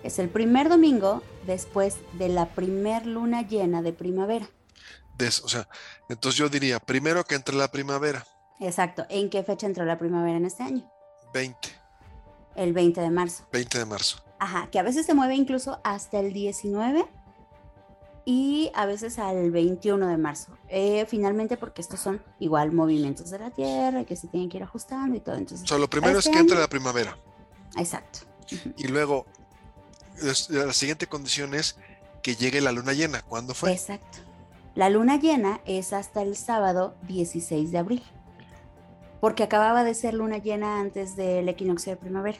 [0.03, 4.49] Es el primer domingo después de la primer luna llena de primavera.
[5.43, 5.67] o sea,
[6.09, 8.25] entonces yo diría, primero que entre la primavera.
[8.59, 9.05] Exacto.
[9.09, 10.89] ¿En qué fecha entró la primavera en este año?
[11.33, 11.69] 20.
[12.55, 13.45] El 20 de marzo.
[13.51, 14.23] 20 de marzo.
[14.39, 17.07] Ajá, que a veces se mueve incluso hasta el 19
[18.25, 20.57] y a veces al 21 de marzo.
[20.67, 24.63] Eh, finalmente, porque estos son igual movimientos de la Tierra que se tienen que ir
[24.63, 25.35] ajustando y todo.
[25.35, 27.17] Entonces, o sea, lo primero es este que entre la primavera.
[27.77, 28.19] Exacto.
[28.77, 29.25] Y luego,
[30.49, 31.77] la siguiente condición es
[32.21, 33.21] que llegue la luna llena.
[33.21, 33.71] ¿Cuándo fue?
[33.71, 34.19] Exacto.
[34.75, 38.03] La luna llena es hasta el sábado 16 de abril,
[39.19, 42.37] porque acababa de ser luna llena antes del equinoccio de primavera.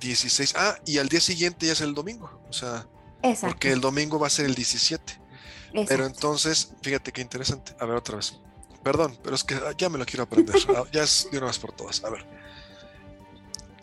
[0.00, 0.54] 16.
[0.56, 2.40] Ah, y al día siguiente ya es el domingo.
[2.48, 2.86] O sea,
[3.40, 5.20] porque el domingo va a ser el 17.
[5.88, 7.74] Pero entonces, fíjate qué interesante.
[7.80, 8.38] A ver, otra vez.
[8.82, 10.54] Perdón, pero es que ya me lo quiero aprender.
[10.76, 12.04] Ah, ya es de una vez por todas.
[12.04, 12.43] A ver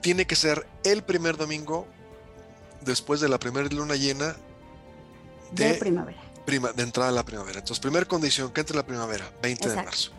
[0.02, 1.88] tiene que ser el primer domingo
[2.82, 4.36] después de la primera luna llena
[5.52, 6.20] de, primavera.
[6.46, 7.60] prima, de entrada a la primavera.
[7.60, 10.12] Entonces, primera condición, que entre la primavera, 20 de marzo.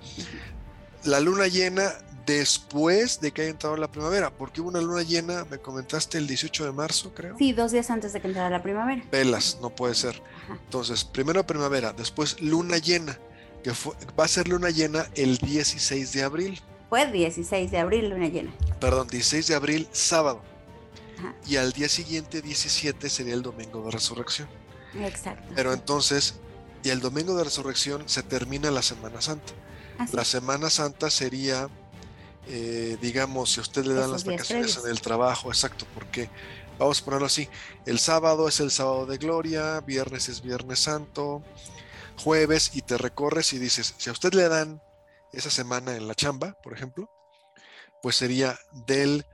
[1.04, 1.92] La luna llena
[2.26, 6.26] después de que haya entrado la primavera, porque hubo una luna llena, me comentaste el
[6.26, 7.36] 18 de marzo, creo.
[7.38, 9.02] Sí, dos días antes de que entrara la primavera.
[9.10, 10.22] Velas, no puede ser.
[10.48, 13.18] Entonces, primero primavera, después luna llena,
[13.64, 13.72] que
[14.18, 16.62] va a ser luna llena el 16 de abril.
[16.92, 18.52] Fue 16 de abril luna llena.
[18.78, 20.42] Perdón, 16 de abril, sábado.
[21.46, 24.46] Y al día siguiente, 17, sería el domingo de resurrección.
[25.00, 25.54] Exacto.
[25.54, 26.34] Pero entonces,
[26.84, 29.54] y el domingo de resurrección se termina la Semana Santa.
[30.12, 31.70] La Semana Santa sería
[32.48, 36.28] eh, digamos, si a usted le dan las vacaciones en el trabajo, exacto, porque
[36.78, 37.48] vamos a ponerlo así,
[37.86, 41.42] el sábado es el sábado de gloria, viernes es viernes santo,
[42.18, 44.82] jueves y te recorres y dices, si a usted le dan
[45.32, 47.10] esa semana en la chamba, por ejemplo,
[48.02, 49.24] pues sería del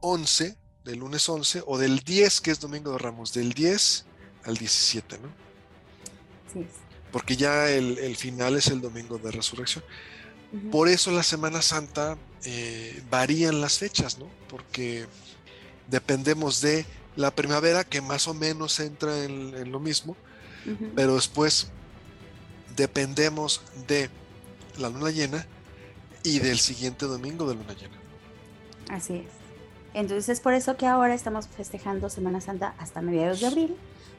[0.00, 4.06] 11, del lunes 11, o del 10, que es Domingo de Ramos, del 10
[4.44, 5.28] al 17, ¿no?
[6.52, 6.66] Sí.
[7.12, 9.84] Porque ya el, el final es el Domingo de Resurrección.
[10.70, 14.28] Por eso la Semana Santa eh, varían las fechas, ¿no?
[14.48, 15.06] Porque
[15.88, 20.16] dependemos de la primavera, que más o menos entra en, lo mismo,
[20.94, 21.68] pero después
[22.76, 24.10] dependemos de
[24.78, 25.46] la luna llena
[26.22, 27.96] y del siguiente domingo de luna llena.
[28.90, 29.46] Así es.
[29.94, 33.76] Entonces es por eso que ahora estamos festejando Semana Santa hasta mediados de abril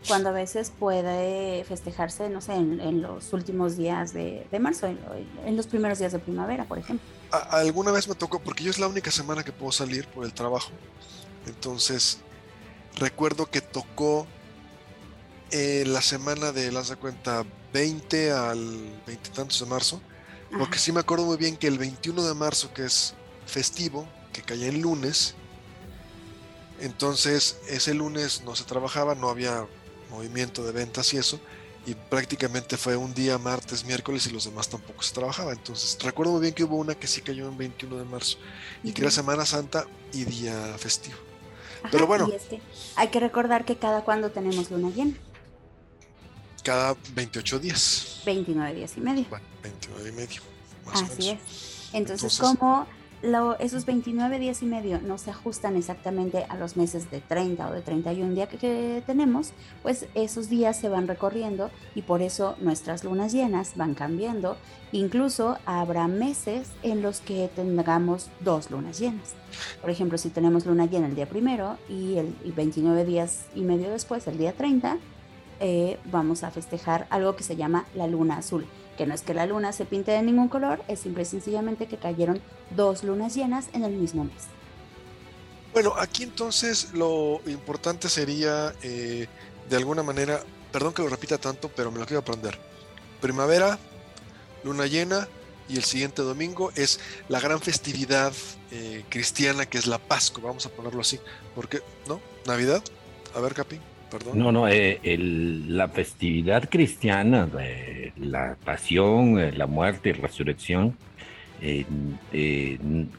[0.08, 5.68] cuando a veces puede festejarse, no sé, en, los últimos días de, marzo, en, los
[5.68, 7.06] primeros días de primavera, por ejemplo.
[7.52, 10.34] alguna vez me tocó, porque yo es la única semana que puedo salir por el
[10.34, 10.72] trabajo,
[11.46, 12.20] entonces
[12.96, 14.28] recuerdo que tocó
[15.52, 20.02] eh, la semana de, las de cuenta, 20 al 20 tantos de marzo,
[20.58, 23.14] porque sí me acuerdo muy bien que el 21 de marzo, que es
[23.46, 25.36] festivo, que caía en lunes,
[26.80, 29.66] entonces ese lunes no se trabajaba, no había
[30.10, 31.40] movimiento de ventas y eso,
[31.86, 35.54] y prácticamente fue un día martes, miércoles y los demás tampoco se trabajaba.
[35.54, 38.38] Entonces recuerdo muy bien que hubo una que sí cayó en 21 de marzo
[38.84, 41.16] y que era Semana Santa y día festivo.
[41.90, 42.28] Pero bueno.
[42.96, 45.16] hay que recordar que cada cuando tenemos luna llena.
[46.68, 48.22] Cada 28 días.
[48.26, 49.26] 29 días y medio.
[49.30, 50.42] Bueno, 29 y medio.
[50.92, 51.90] Así es.
[51.94, 52.86] Entonces, como
[53.60, 57.72] esos 29 días y medio no se ajustan exactamente a los meses de 30 o
[57.72, 63.06] de 31 días que, tenemos, pues esos días se van recorriendo y por eso nuestras
[63.06, 64.58] lunas llenas van cambiando.
[64.92, 69.36] Incluso habrá meses en los que tengamos dos lunas llenas.
[69.80, 73.90] Por ejemplo, si tenemos luna llena el día primero y el 29 días y medio
[73.90, 74.98] después, el día 30,
[75.60, 78.68] eh, vamos a festejar algo que se llama la luna azul
[78.98, 81.88] que no es que la luna se pinte de ningún color, es simple y sencillamente
[81.88, 82.42] que cayeron
[82.76, 84.48] dos lunas llenas en el mismo mes.
[85.72, 89.28] Bueno, aquí entonces lo importante sería, eh,
[89.70, 90.42] de alguna manera,
[90.72, 92.60] perdón que lo repita tanto, pero me lo quiero aprender.
[93.22, 93.78] Primavera,
[94.64, 95.28] luna llena
[95.70, 98.34] y el siguiente domingo es la gran festividad
[98.72, 101.20] eh, cristiana que es la Pascua, vamos a ponerlo así.
[101.54, 102.20] porque ¿No?
[102.46, 102.82] ¿Navidad?
[103.36, 103.80] A ver, Capi.
[104.34, 105.00] No, no, eh,
[105.68, 107.50] la festividad cristiana,
[108.16, 110.96] la pasión, eh, la muerte y resurrección,
[111.62, 111.86] eh,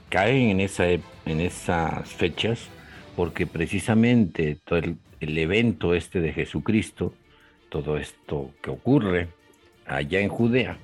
[0.09, 2.68] caen en, esa, en esas fechas
[3.16, 7.12] porque precisamente todo el, evento este de Jesucristo,
[7.68, 9.29] todo esto que ocurre
[9.85, 10.79] allá en Judea,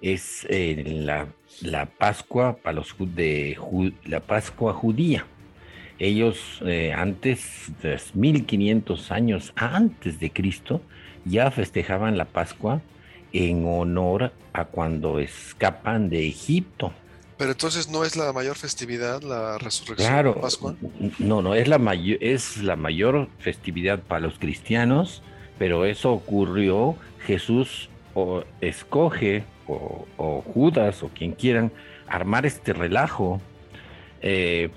[0.00, 1.28] es la,
[1.60, 3.58] la, Pascua para los de
[4.06, 5.26] la Pascua judía
[5.98, 7.72] ellos eh, antes,
[8.14, 10.80] 1500 años antes de Cristo,
[11.24, 12.80] ya festejaban la Pascua
[13.32, 16.92] en honor a cuando escapan de Egipto.
[17.36, 20.76] Pero entonces no es la mayor festividad la resurrección claro, de Pascua.
[21.18, 25.22] No, no, es la, mayor, es la mayor festividad para los cristianos,
[25.58, 31.72] pero eso ocurrió, Jesús o escoge, o, Judas, o quien quieran,
[32.06, 33.40] armar este relajo.
[34.22, 34.70] Eh,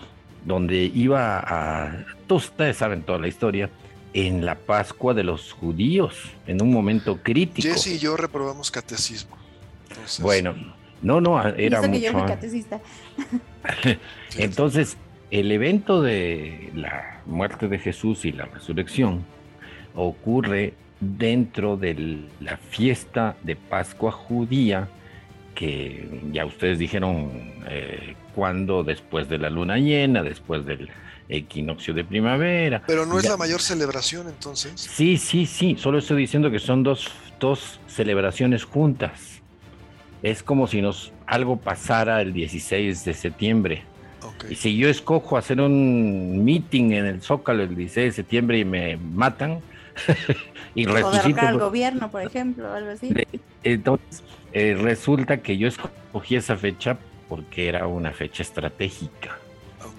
[0.46, 3.70] donde iba a, todos ustedes saben toda la historia,
[4.14, 7.68] en la Pascua de los judíos, en un momento crítico.
[7.68, 9.38] Jesse y yo reprobamos catecismo.
[10.20, 10.56] Bueno,
[11.02, 12.26] no, no, era mucho.
[14.38, 14.98] Entonces,
[15.30, 19.26] el evento de la muerte de Jesús y la resurrección
[19.94, 24.88] ocurre dentro de la fiesta de Pascua judía
[25.58, 27.32] que ya ustedes dijeron
[27.68, 30.88] eh, cuándo, después de la luna llena, después del
[31.30, 32.84] equinoccio de primavera.
[32.86, 34.74] Pero no es la mayor celebración entonces.
[34.80, 39.42] Sí, sí, sí, solo estoy diciendo que son dos, dos celebraciones juntas.
[40.22, 43.84] Es como si nos algo pasara el 16 de septiembre.
[44.52, 48.66] Y si yo escojo hacer un meeting en el Zócalo el 16 de septiembre y
[48.66, 49.62] me matan,
[50.76, 51.50] y resucita.
[51.50, 53.12] al gobierno, por ejemplo, algo así.
[53.64, 54.24] Entonces,
[54.58, 56.98] eh, resulta que yo escogí esa fecha
[57.30, 59.38] porque era una fecha estratégica.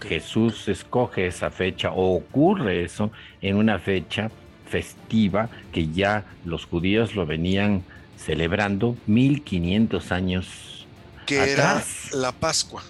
[0.03, 4.33] Jesús escoge esa fecha o ocurre eso en una fecha
[4.69, 7.85] festiva que ya los judíos lo venían
[8.17, 10.87] celebrando 1500 años
[11.25, 11.81] que era
[12.15, 12.83] la Pascua.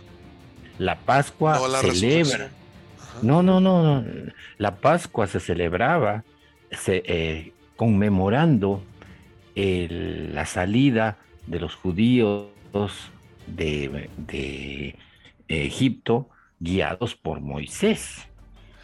[0.79, 2.49] La Pascua celebra.
[3.21, 4.05] No, no, no, no.
[4.57, 6.25] La Pascua se celebraba
[6.71, 8.83] se, eh, conmemorando
[9.55, 11.19] la salida
[11.49, 12.49] de los judíos
[13.47, 14.97] de, de
[15.49, 16.29] Egipto
[16.61, 18.27] guiados por Moisés.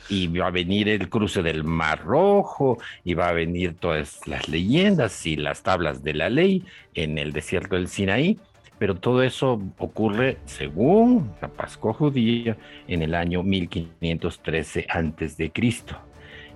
[0.08, 4.48] Y va a venir el cruce del Mar Rojo, y va a venir todas las
[4.48, 8.38] leyendas y las tablas de la ley en el desierto del Sinaí.
[8.78, 12.56] Pero todo eso ocurre, según la Pascua judía,
[12.86, 15.96] en el año 1513 antes de Cristo.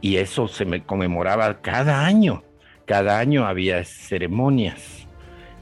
[0.03, 2.43] Y eso se me conmemoraba cada año.
[2.85, 5.08] Cada año había ceremonias.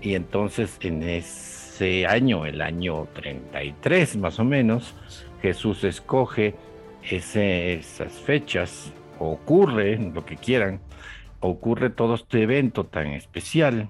[0.01, 4.95] Y entonces en ese año, el año 33 más o menos,
[5.43, 6.55] Jesús escoge
[7.03, 10.81] esas fechas, ocurre lo que quieran,
[11.41, 13.89] ocurre todo este evento tan especial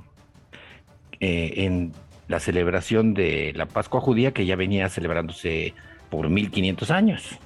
[1.20, 1.92] eh, en
[2.28, 5.74] la celebración de la Pascua judía que ya venía celebrándose
[6.10, 7.38] por 1500 años.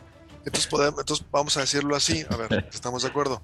[0.44, 3.42] Entonces, podemos, entonces vamos a decirlo así, a ver, ¿estamos de acuerdo?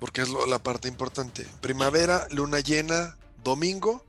[0.00, 1.46] Porque es la parte importante.
[1.60, 4.04] Primavera, luna llena, domingo.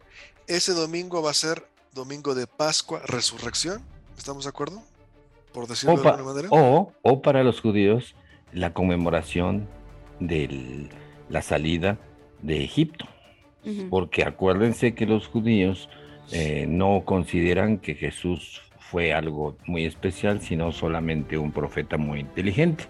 [0.49, 3.81] Ese domingo va a ser domingo de Pascua, resurrección.
[4.17, 4.83] ¿Estamos de acuerdo?
[5.51, 6.47] por decirlo o de alguna manera.
[7.01, 8.15] O, para los judíos,
[8.53, 9.67] la conmemoración
[10.19, 10.89] de
[11.29, 11.97] la salida
[12.41, 13.05] de Egipto.
[13.89, 15.89] Porque acuérdense que los judíos
[16.31, 22.85] eh, no consideran que Jesús fue algo muy especial, sino solamente un profeta muy inteligente.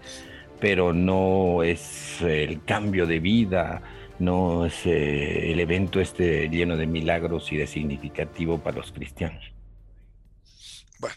[0.61, 3.81] Pero no es el cambio de vida,
[4.19, 9.43] no es eh, el evento este lleno de milagros y de significativo para los cristianos.
[10.99, 11.15] Bueno,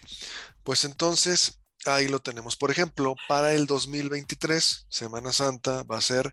[0.62, 2.56] pues entonces, ahí lo tenemos.
[2.56, 6.32] Por ejemplo, para el 2023, Semana Santa va a ser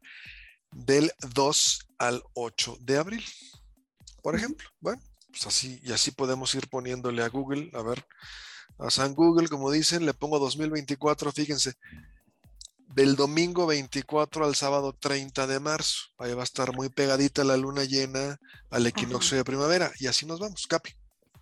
[0.72, 3.26] del 2 al 8 de abril.
[4.22, 5.02] Por ejemplo, bueno,
[5.32, 8.06] pues así, y así podemos ir poniéndole a Google, a ver,
[8.78, 11.74] a San Google, como dicen, le pongo 2024, fíjense,
[13.00, 16.00] del domingo 24 al sábado 30 de marzo.
[16.18, 18.38] Ahí va a estar muy pegadita la luna llena
[18.70, 20.92] al equinoccio de primavera, y así nos vamos, Capi.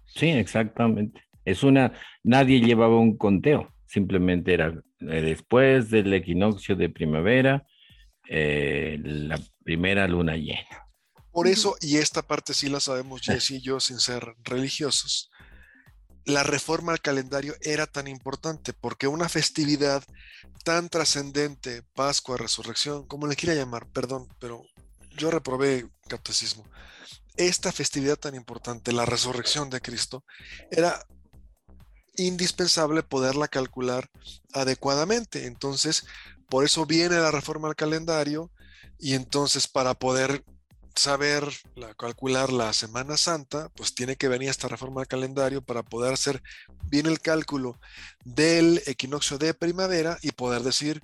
[0.05, 1.23] Sí, exactamente.
[1.45, 1.93] Es una,
[2.23, 4.67] nadie llevaba un conteo, simplemente era
[4.99, 7.65] eh, después del equinoccio de primavera,
[8.29, 10.85] eh, la primera luna llena.
[11.31, 15.31] Por eso, y esta parte sí la sabemos Jess y yo sin ser religiosos,
[16.27, 20.03] la reforma al calendario era tan importante porque una festividad
[20.65, 24.61] tan trascendente, Pascua, Resurrección, como le quiera llamar, perdón, pero
[25.15, 26.65] yo reprobé catecismo.
[27.37, 30.25] Esta festividad tan importante, la resurrección de Cristo,
[30.69, 31.07] era
[32.17, 34.09] indispensable poderla calcular
[34.51, 35.45] adecuadamente.
[35.45, 36.05] Entonces,
[36.49, 38.51] por eso viene la reforma al calendario
[38.99, 40.43] y entonces para poder
[40.97, 41.43] saber
[41.97, 46.41] calcular la Semana Santa, pues tiene que venir esta reforma al calendario para poder hacer
[46.83, 47.79] bien el cálculo
[48.25, 51.01] del equinoccio de primavera y poder decir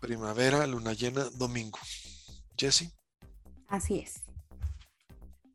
[0.00, 1.78] primavera, luna llena, domingo.
[2.56, 2.92] Jesse.
[3.68, 4.22] Así es.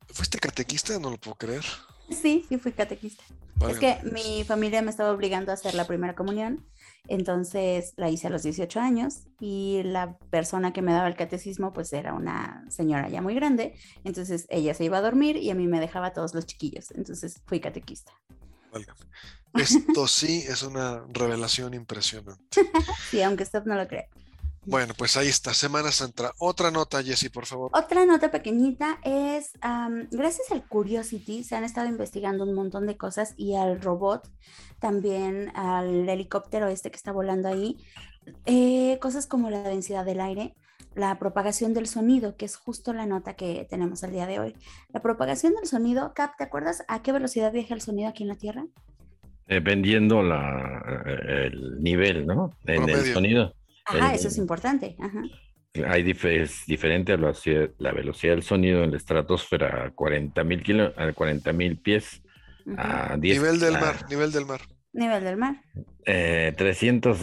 [0.10, 0.98] ¿Fuiste catequista?
[1.00, 1.66] No lo puedo creer.
[2.10, 3.24] Sí, sí fui catequista.
[3.70, 6.66] Es que mi familia me estaba obligando a hacer la primera comunión,
[7.08, 11.74] entonces la hice a los 18 años y la persona que me daba el catecismo
[11.74, 15.56] pues era una señora ya muy grande, entonces ella se iba a dormir y a
[15.56, 18.14] mí me dejaba a todos los chiquillos, entonces fui catequista.
[19.54, 22.44] Esto sí es una revelación impresionante.
[23.10, 24.08] sí, aunque usted no lo crea.
[24.70, 26.34] Bueno, pues ahí está, Semana Santa.
[26.40, 27.72] Otra nota, Jessie, por favor.
[27.74, 29.54] Otra nota pequeñita es,
[30.12, 34.30] gracias al Curiosity se han estado investigando un montón de cosas y al robot,
[34.80, 37.78] también al helicóptero este que está volando ahí,
[38.46, 40.54] eh, cosas como la densidad del aire,
[40.96, 44.56] la propagación del sonido, que es justo la nota que tenemos el día de hoy.
[44.90, 48.30] La propagación del sonido, Cap, ¿te acuerdas a qué velocidad viaja el sonido aquí en
[48.30, 48.66] la Tierra?
[49.48, 50.84] Dependiendo la,
[51.46, 52.52] el nivel, ¿no?
[52.66, 53.54] En el sonido.
[53.88, 54.96] Ajá, eso es importante.
[55.88, 61.14] Hay es diferente a la, velocidad del sonido en la estratosfera a 40 mil a
[61.14, 62.22] 40 mil pies.
[62.78, 64.62] a 10, nivel del mar, nivel del mar.
[64.94, 65.62] Nivel del mar.
[66.06, 67.20] Eh, 300,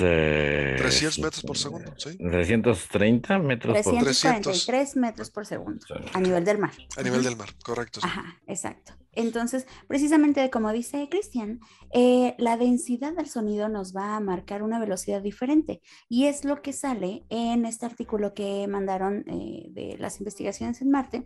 [0.00, 2.16] eh, 300 metros por segundo, sí.
[2.16, 6.70] 330 metros por 343 metros por segundo a nivel del mar.
[6.96, 8.00] A nivel del mar, correcto.
[8.00, 8.06] sí.
[8.06, 8.92] Ajá, exacto.
[9.12, 11.60] Entonces, precisamente como dice Cristian,
[11.92, 16.62] eh, la densidad del sonido nos va a marcar una velocidad diferente y es lo
[16.62, 21.24] que sale en este artículo que mandaron eh, de las investigaciones en Marte,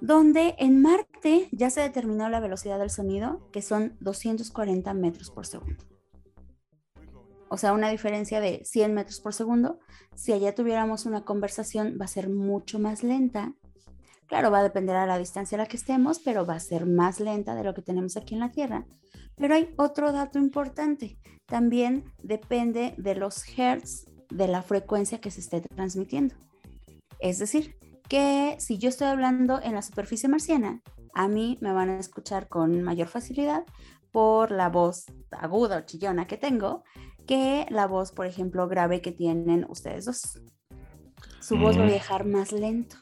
[0.00, 5.46] donde en Marte ya se determinó la velocidad del sonido, que son 240 metros por
[5.46, 5.84] segundo.
[7.50, 9.78] O sea, una diferencia de 100 metros por segundo.
[10.14, 13.54] Si allá tuviéramos una conversación, va a ser mucho más lenta.
[14.26, 16.84] Claro, va a depender a la distancia a la que estemos, pero va a ser
[16.84, 18.86] más lenta de lo que tenemos aquí en la Tierra.
[19.36, 21.18] Pero hay otro dato importante.
[21.46, 26.34] También depende de los hertz de la frecuencia que se esté transmitiendo.
[27.20, 27.76] Es decir,
[28.08, 30.82] que si yo estoy hablando en la superficie marciana,
[31.14, 33.64] a mí me van a escuchar con mayor facilidad
[34.12, 36.84] por la voz aguda o chillona que tengo
[37.26, 40.40] que la voz, por ejemplo, grave que tienen ustedes dos.
[41.40, 41.90] Su voz va a Mm.
[41.90, 42.96] viajar más lento.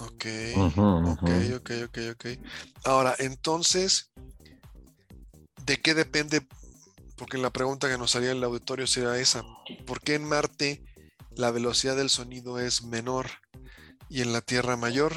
[0.00, 0.26] Ok,
[0.56, 0.82] Ujú,
[1.12, 1.56] ok, ujú.
[1.56, 2.26] ok, ok, ok.
[2.84, 4.10] Ahora, entonces,
[5.64, 6.46] ¿de qué depende?
[7.16, 9.42] Porque la pregunta que nos salía en el auditorio sería esa.
[9.86, 10.82] ¿Por qué en Marte
[11.36, 13.26] la velocidad del sonido es menor
[14.08, 15.12] y en la Tierra mayor?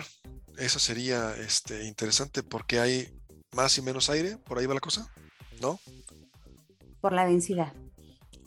[0.57, 3.07] Eso sería este, interesante porque hay
[3.55, 4.37] más y menos aire.
[4.43, 5.11] ¿Por ahí va la cosa?
[5.61, 5.79] ¿No?
[6.99, 7.71] por la densidad.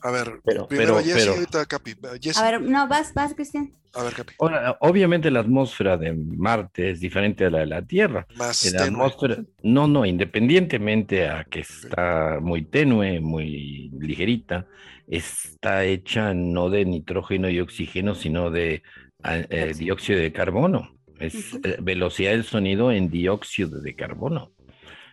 [0.02, 1.94] A ver, Pero- primero pero- pero- ahorita Capi.
[2.36, 3.72] A ver, no, vas, vas, Cristian.
[3.94, 4.34] a ver, Capi.
[4.40, 8.26] Ahora, obviamente la atmósfera de Marte es diferente a la de la Tierra.
[8.36, 9.04] Más la tenue.
[9.04, 14.66] atmósfera, no, no, independientemente a que está muy tenue, muy ligerita,
[15.06, 18.82] está hecha no de nitrógeno y oxígeno, sino de
[19.24, 20.18] eh, Dióxido.
[20.18, 20.96] de carbono.
[21.18, 24.52] Es eh, velocidad del sonido en dióxido de carbono,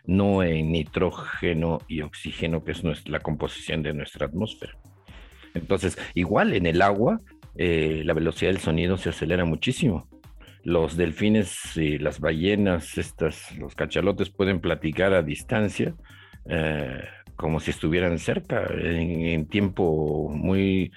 [0.06, 4.78] no en nitrógeno y oxígeno, que es nuestra- la composición de nuestra atmósfera.
[5.54, 7.20] Entonces, igual en el agua,
[7.58, 10.08] eh, la velocidad del sonido se acelera muchísimo
[10.64, 15.94] los delfines y las ballenas, estas, los cachalotes pueden platicar a distancia
[16.50, 17.04] eh,
[17.38, 20.92] como si estuvieran cerca en, en tiempo muy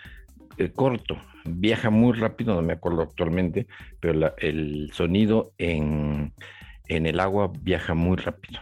[0.58, 1.16] eh, corto.
[1.45, 3.66] Viaja muy rápido, no me acuerdo actualmente,
[4.01, 6.32] pero el sonido en,
[6.86, 8.61] en el agua viaja muy rápido.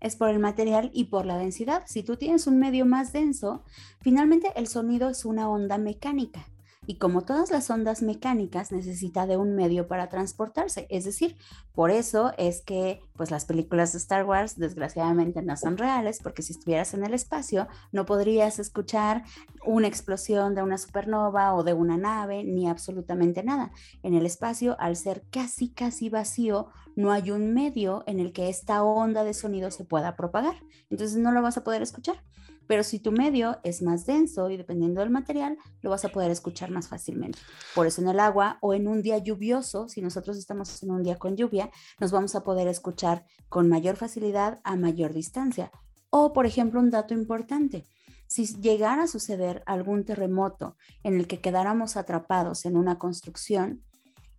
[0.00, 1.82] Es por el material y por la densidad.
[1.86, 3.64] Si tú tienes un medio más denso,
[4.00, 6.46] finalmente el sonido es una onda mecánica.
[6.86, 10.86] Y como todas las ondas mecánicas, necesita de un medio para transportarse.
[10.88, 11.36] Es decir,
[11.74, 16.42] por eso es que pues, las películas de Star Wars desgraciadamente no son reales, porque
[16.42, 19.24] si estuvieras en el espacio no podrías escuchar
[19.66, 23.72] una explosión de una supernova o de una nave, ni absolutamente nada.
[24.02, 28.48] En el espacio, al ser casi, casi vacío, no hay un medio en el que
[28.48, 30.56] esta onda de sonido se pueda propagar.
[30.88, 32.24] Entonces no lo vas a poder escuchar.
[32.70, 36.30] Pero si tu medio es más denso y dependiendo del material, lo vas a poder
[36.30, 37.36] escuchar más fácilmente.
[37.74, 41.02] Por eso en el agua o en un día lluvioso, si nosotros estamos en un
[41.02, 45.72] día con lluvia, nos vamos a poder escuchar con mayor facilidad a mayor distancia.
[46.10, 47.88] O, por ejemplo, un dato importante.
[48.28, 53.82] Si llegara a suceder algún terremoto en el que quedáramos atrapados en una construcción,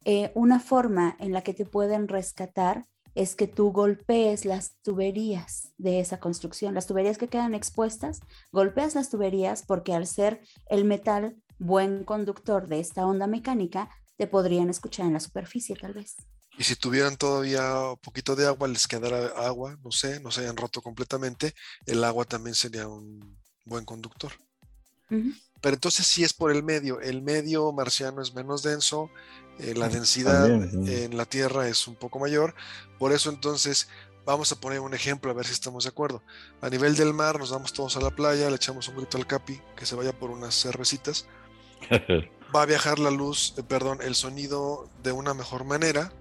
[0.06, 5.74] eh, una forma en la que te pueden rescatar es que tú golpees las tuberías
[5.78, 10.86] de esa construcción, las tuberías que quedan expuestas, golpeas las tuberías porque al ser el
[10.86, 16.16] metal buen conductor de esta onda mecánica, te podrían escuchar en la superficie tal vez.
[16.58, 20.42] Y si tuvieran todavía un poquito de agua, les quedara agua, no sé, no se
[20.42, 21.54] hayan roto completamente,
[21.86, 24.34] el agua también sería un buen conductor.
[25.10, 25.32] Ujú.
[25.62, 27.00] Pero entonces sí es por el medio.
[27.00, 29.10] El medio marciano es menos denso,
[29.60, 31.04] eh, la densidad También, sí.
[31.04, 32.56] en la Tierra es un poco mayor.
[32.98, 33.88] Por eso entonces
[34.26, 36.24] vamos a poner un ejemplo a ver si estamos de acuerdo.
[36.62, 39.28] A nivel del mar nos vamos todos a la playa, le echamos un grito al
[39.28, 41.28] capi que se vaya por unas cervecitas.
[42.56, 46.12] Va a viajar la luz, eh, perdón, el sonido de una mejor manera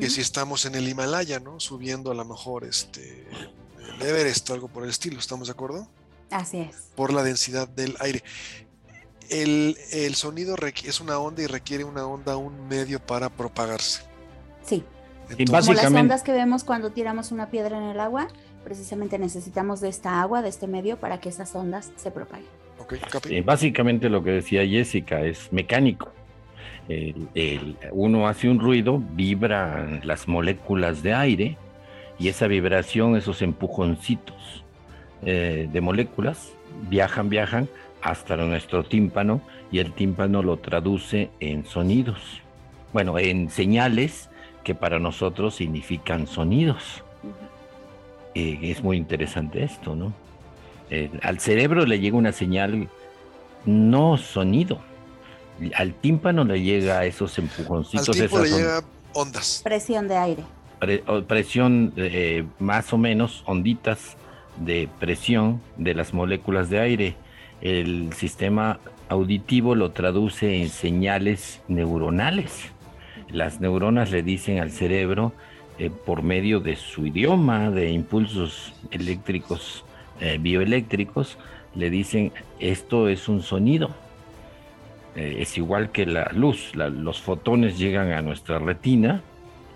[0.00, 1.60] que si estamos en el Himalaya, ¿no?
[1.60, 5.86] Subiendo a lo mejor este el Everest o algo por el estilo, ¿estamos de acuerdo?
[6.30, 6.90] Así es.
[6.96, 8.22] Por la densidad del aire.
[9.30, 10.54] El, el sonido
[10.84, 14.02] es una onda y requiere una onda, un medio para propagarse.
[14.62, 14.84] Sí.
[15.36, 18.28] Entonces, Como las ondas que vemos cuando tiramos una piedra en el agua,
[18.62, 22.46] precisamente necesitamos de esta agua, de este medio, para que esas ondas se propaguen.
[22.78, 23.36] ok, Capi.
[23.36, 26.12] Eh, básicamente lo que decía Jessica es mecánico.
[26.88, 31.58] El- el- uno hace un ruido, vibran las moléculas de aire
[32.16, 34.64] y esa vibración, esos empujoncitos
[35.24, 36.52] eh, de moléculas,
[36.88, 37.68] viajan, viajan
[38.02, 39.40] hasta nuestro tímpano
[39.72, 42.40] y el tímpano lo traduce en sonidos.
[42.92, 44.30] Bueno, en señales
[44.62, 47.04] que para nosotros significan sonidos.
[48.34, 50.12] Eh, es muy interesante esto, ¿no?
[50.90, 52.88] Eh, al cerebro le llega una señal,
[53.64, 54.80] no sonido.
[55.74, 58.08] Al tímpano le llega esos empujoncitos.
[58.08, 59.60] Al tímpano le llega ondas.
[59.64, 60.42] Presión de aire.
[61.26, 64.16] presión, eh, más o menos, onditas
[64.58, 67.16] de presión de las moléculas de aire.
[67.60, 68.78] El sistema
[69.08, 72.70] auditivo lo traduce en señales neuronales.
[73.30, 75.32] Las neuronas le dicen al cerebro,
[75.78, 79.84] eh, por medio de su idioma, de impulsos eléctricos,
[80.20, 81.38] eh, bioeléctricos,
[81.74, 83.90] le dicen, esto es un sonido.
[85.14, 89.22] Eh, es igual que la luz, los fotones llegan a nuestra retina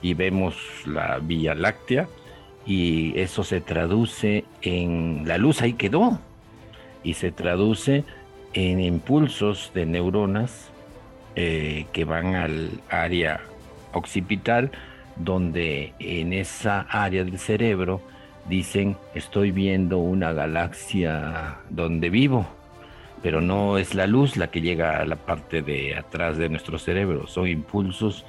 [0.03, 0.57] y vemos
[0.87, 2.09] la Vía Láctea
[2.71, 6.21] y eso se traduce en la luz ahí quedó
[7.03, 8.05] y se traduce
[8.53, 10.71] en impulsos de neuronas
[11.35, 13.41] que van al área
[13.93, 14.71] occipital
[15.17, 18.03] donde en esa área del cerebro
[18.49, 22.47] dicen estoy viendo una galaxia donde vivo,
[23.21, 26.79] pero no es la luz la que llega a la parte de atrás de nuestro
[26.79, 28.25] cerebro, son impulsos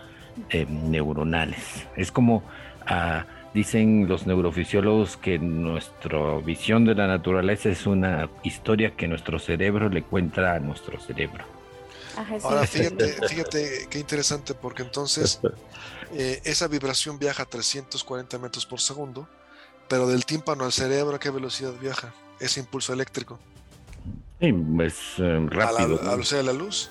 [0.50, 1.88] eh, neuronales.
[1.96, 2.42] Es como
[2.88, 9.40] ah, dicen los neurofisiólogos que nuestra visión de la naturaleza es una historia que nuestro
[9.40, 11.46] cerebro le cuenta a nuestro cerebro.
[12.44, 15.40] Ahora fíjate, fíjate qué interesante porque entonces
[16.14, 19.28] Eh, esa vibración viaja a 340 metros por segundo,
[19.88, 23.40] pero del tímpano al cerebro, ¿a qué velocidad viaja ese impulso eléctrico?
[24.40, 26.00] Sí, es eh, rápido.
[26.02, 26.90] ¿A la, velocidad de la luz?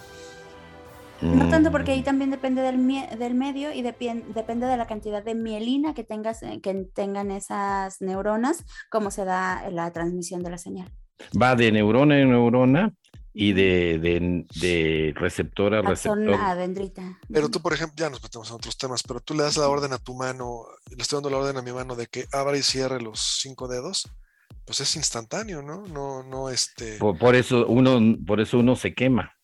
[1.23, 2.79] No tanto porque ahí también depende del,
[3.19, 8.01] del medio y depende de la cantidad de mielina que, tengas, eh, que tengan esas
[8.01, 10.91] neuronas, cómo se da la transmisión de la señal.
[11.41, 12.95] Va de neurona en neurona
[13.33, 16.37] y de, de, de receptor a receptor.
[17.33, 19.69] Pero tú, por ejemplo, ya nos metemos en otros temas, pero tú le das la
[19.69, 22.57] orden a tu mano, le estoy dando la orden a mi mano de que abra
[22.57, 24.11] y cierre los cinco dedos,
[24.65, 25.87] pues es instantáneo, ¿no?
[25.87, 26.99] No, no, este.
[26.99, 29.37] Por, eso uno, por eso uno se quema,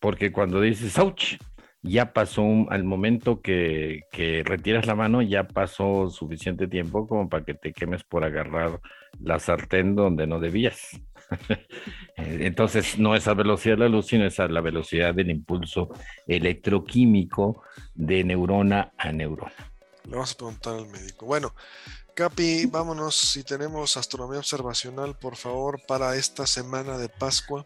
[0.00, 1.36] porque cuando dices ouch,
[1.82, 7.44] ya pasó al momento que, que retiras la mano, ya pasó suficiente tiempo como para
[7.44, 8.80] que te quemes por agarrar
[9.20, 11.00] la sartén donde no debías.
[12.16, 15.90] Entonces, no es velocidad de la luz, sino es la velocidad del impulso
[16.26, 17.62] electroquímico
[17.94, 19.52] de neurona a neurona.
[20.04, 21.26] Le vamos a preguntar al médico.
[21.26, 21.54] Bueno,
[22.14, 27.64] Capi, vámonos si tenemos astronomía observacional, por favor, para esta semana de Pascua.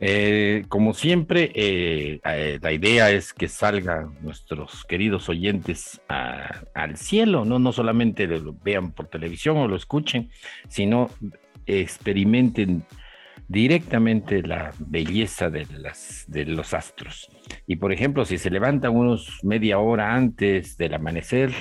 [0.00, 7.44] Eh, como siempre, eh, eh, la idea es que salgan nuestros queridos oyentes al cielo,
[7.44, 7.58] ¿no?
[7.58, 10.30] no solamente lo vean por televisión o lo escuchen,
[10.68, 11.10] sino
[11.66, 12.84] experimenten
[13.48, 17.28] directamente la belleza de, las, de los astros.
[17.66, 21.52] Y por ejemplo, si se levantan unos media hora antes del amanecer,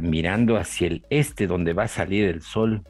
[0.00, 2.84] mirando hacia el este donde va a salir el sol,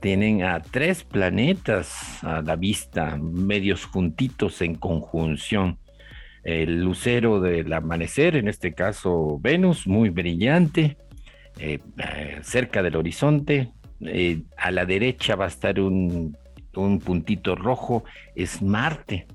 [0.00, 5.78] tienen a tres planetas a la vista, medios juntitos en conjunción.
[6.44, 10.96] El lucero del amanecer, en este caso Venus, muy brillante,
[11.58, 16.36] eh, eh, cerca del horizonte, eh, a la derecha va a estar un,
[17.04, 18.04] puntito rojo,
[18.36, 19.26] es Marte.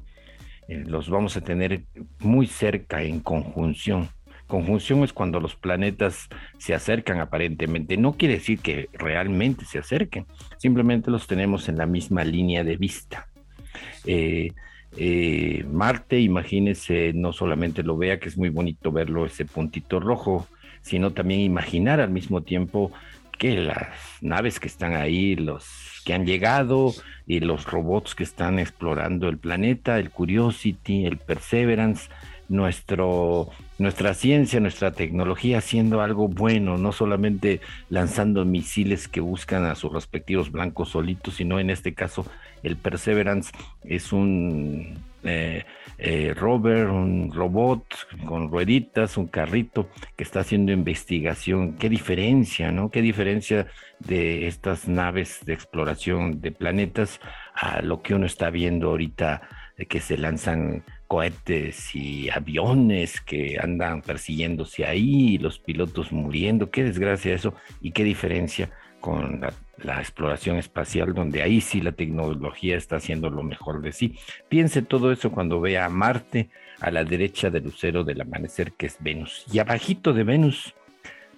[0.69, 1.83] Los vamos a tener
[2.19, 4.09] muy cerca en conjunción.
[4.53, 6.29] Conjunción es cuando los planetas
[6.59, 7.97] se acercan aparentemente.
[7.97, 10.27] No quiere decir que realmente se acerquen,
[10.59, 13.29] simplemente los tenemos en la misma línea de vista.
[14.05, 14.53] Eh,
[15.71, 20.47] Marte, imagínese, no solamente lo vea, que es muy bonito verlo, ese puntito rojo,
[20.83, 22.91] sino también imaginar al mismo tiempo
[23.39, 23.89] que las
[24.21, 25.65] naves que están ahí, los
[26.05, 26.93] que han llegado
[27.25, 32.11] y los robots que están explorando el planeta, el Curiosity, el Perseverance,
[32.53, 33.49] nuestro,
[33.79, 39.91] nuestra ciencia, nuestra tecnología haciendo algo bueno, no solamente lanzando misiles que buscan a sus
[39.91, 42.25] respectivos blancos solitos, sino en este caso
[42.61, 43.51] el Perseverance
[43.83, 45.65] es un eh,
[45.97, 47.83] eh, rover, un robot
[48.25, 51.73] con rueditas, un carrito que está haciendo investigación.
[51.73, 52.91] ¿Qué diferencia, no?
[52.91, 53.65] ¿Qué diferencia
[53.99, 57.19] de estas naves de exploración de planetas
[57.55, 59.41] a lo que uno está viendo ahorita,
[59.75, 60.83] de que se lanzan
[61.13, 66.71] cohetes y aviones que andan persiguiéndose ahí, los pilotos muriendo?
[66.71, 67.53] ¿Qué desgracia eso?
[67.81, 73.29] ¿Y qué diferencia con la la exploración espacial, donde ahí sí la tecnología está haciendo
[73.29, 74.15] lo mejor de sí.
[74.49, 76.49] Piense todo eso cuando vea a Marte
[76.79, 79.45] a la derecha del lucero del amanecer, que es Venus.
[79.51, 80.73] Y abajito de Venus,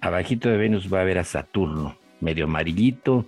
[0.00, 3.24] abajito de Venus va a ver a Saturno, medio amarillito,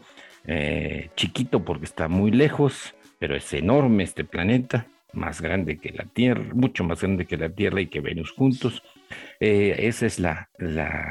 [0.47, 6.05] eh, chiquito porque está muy lejos, pero es enorme este planeta, más grande que la
[6.05, 8.83] Tierra, mucho más grande que la Tierra y que Venus juntos.
[9.41, 10.49] Eh, esa es la,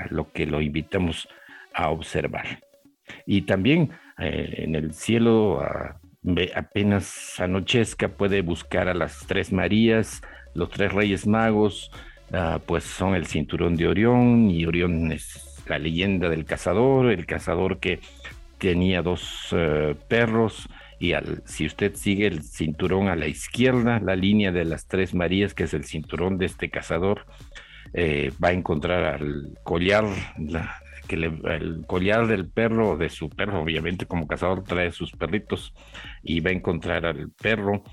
[0.10, 1.28] lo que lo invitamos
[1.74, 2.64] a observar.
[3.26, 5.62] Y también eh, en el cielo
[6.56, 10.22] apenas anochezca puede buscar a las tres Marías,
[10.54, 11.92] los tres Reyes Magos,
[12.34, 17.26] ah, pues son el cinturón de Orión y Orión es la leyenda del cazador, el
[17.26, 18.00] cazador que
[18.58, 20.68] tenía dos eh, perros
[21.00, 25.14] y al, si usted sigue el cinturón a la izquierda, la línea de las tres
[25.14, 27.26] Marías, que es el cinturón de este cazador,
[27.94, 30.06] eh, va a encontrar al collar,
[31.08, 35.74] que el collar del perro, de su perro, obviamente como cazador trae sus perritos,
[36.24, 37.84] y va a encontrar al perro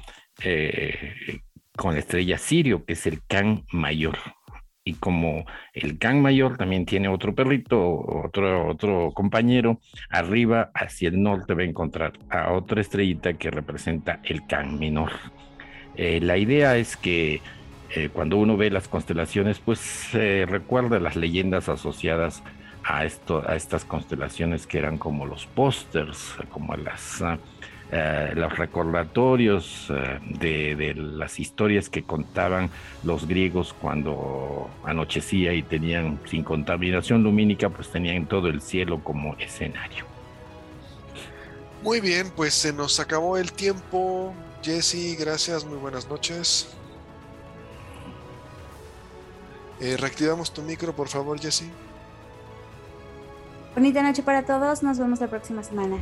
[0.42, 1.40] eh,
[1.76, 4.18] con la estrella Sirio, que es el can mayor.
[4.87, 9.80] Y como el can mayor también tiene otro perrito, otro, otro compañero,
[10.11, 15.11] arriba hacia el norte va a encontrar a otra estrellita que representa el can menor.
[15.97, 17.41] Eh, la idea es que
[17.95, 22.43] eh, cuando uno ve las constelaciones, pues se recuerda las leyendas asociadas
[22.82, 27.39] a, esto, a estas constelaciones que eran como los pósters, como las, ah,
[27.93, 32.70] eh, los recordatorios eh, de, de, las historias que contaban
[33.05, 39.37] los griegos cuando anochecía y tenían, sin contaminación lumínica, pues tenían todo el cielo como
[39.37, 40.05] escenario.
[41.82, 44.32] Muy bien, pues se nos acabó el tiempo.
[44.62, 46.74] Jesse, gracias, muy buenas noches.
[49.80, 51.66] Eh, reactivamos tu micro, por favor, Jesse.
[53.74, 55.99] Bonita noche para todos, nos vemos la próxima semana.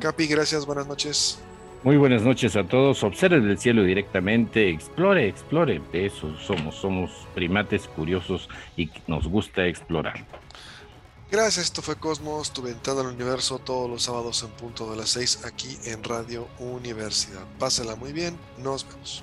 [0.00, 1.38] Capi, gracias, buenas noches.
[1.82, 3.02] Muy buenas noches a todos.
[3.04, 5.80] Observe el cielo directamente, explore, explore.
[5.92, 10.24] eso somos, somos primates curiosos y nos gusta explorar.
[11.30, 15.10] Gracias, esto fue Cosmos, tu ventana al universo, todos los sábados en punto de las
[15.10, 17.44] 6 aquí en Radio Universidad.
[17.58, 19.22] Pásela muy bien, nos vemos.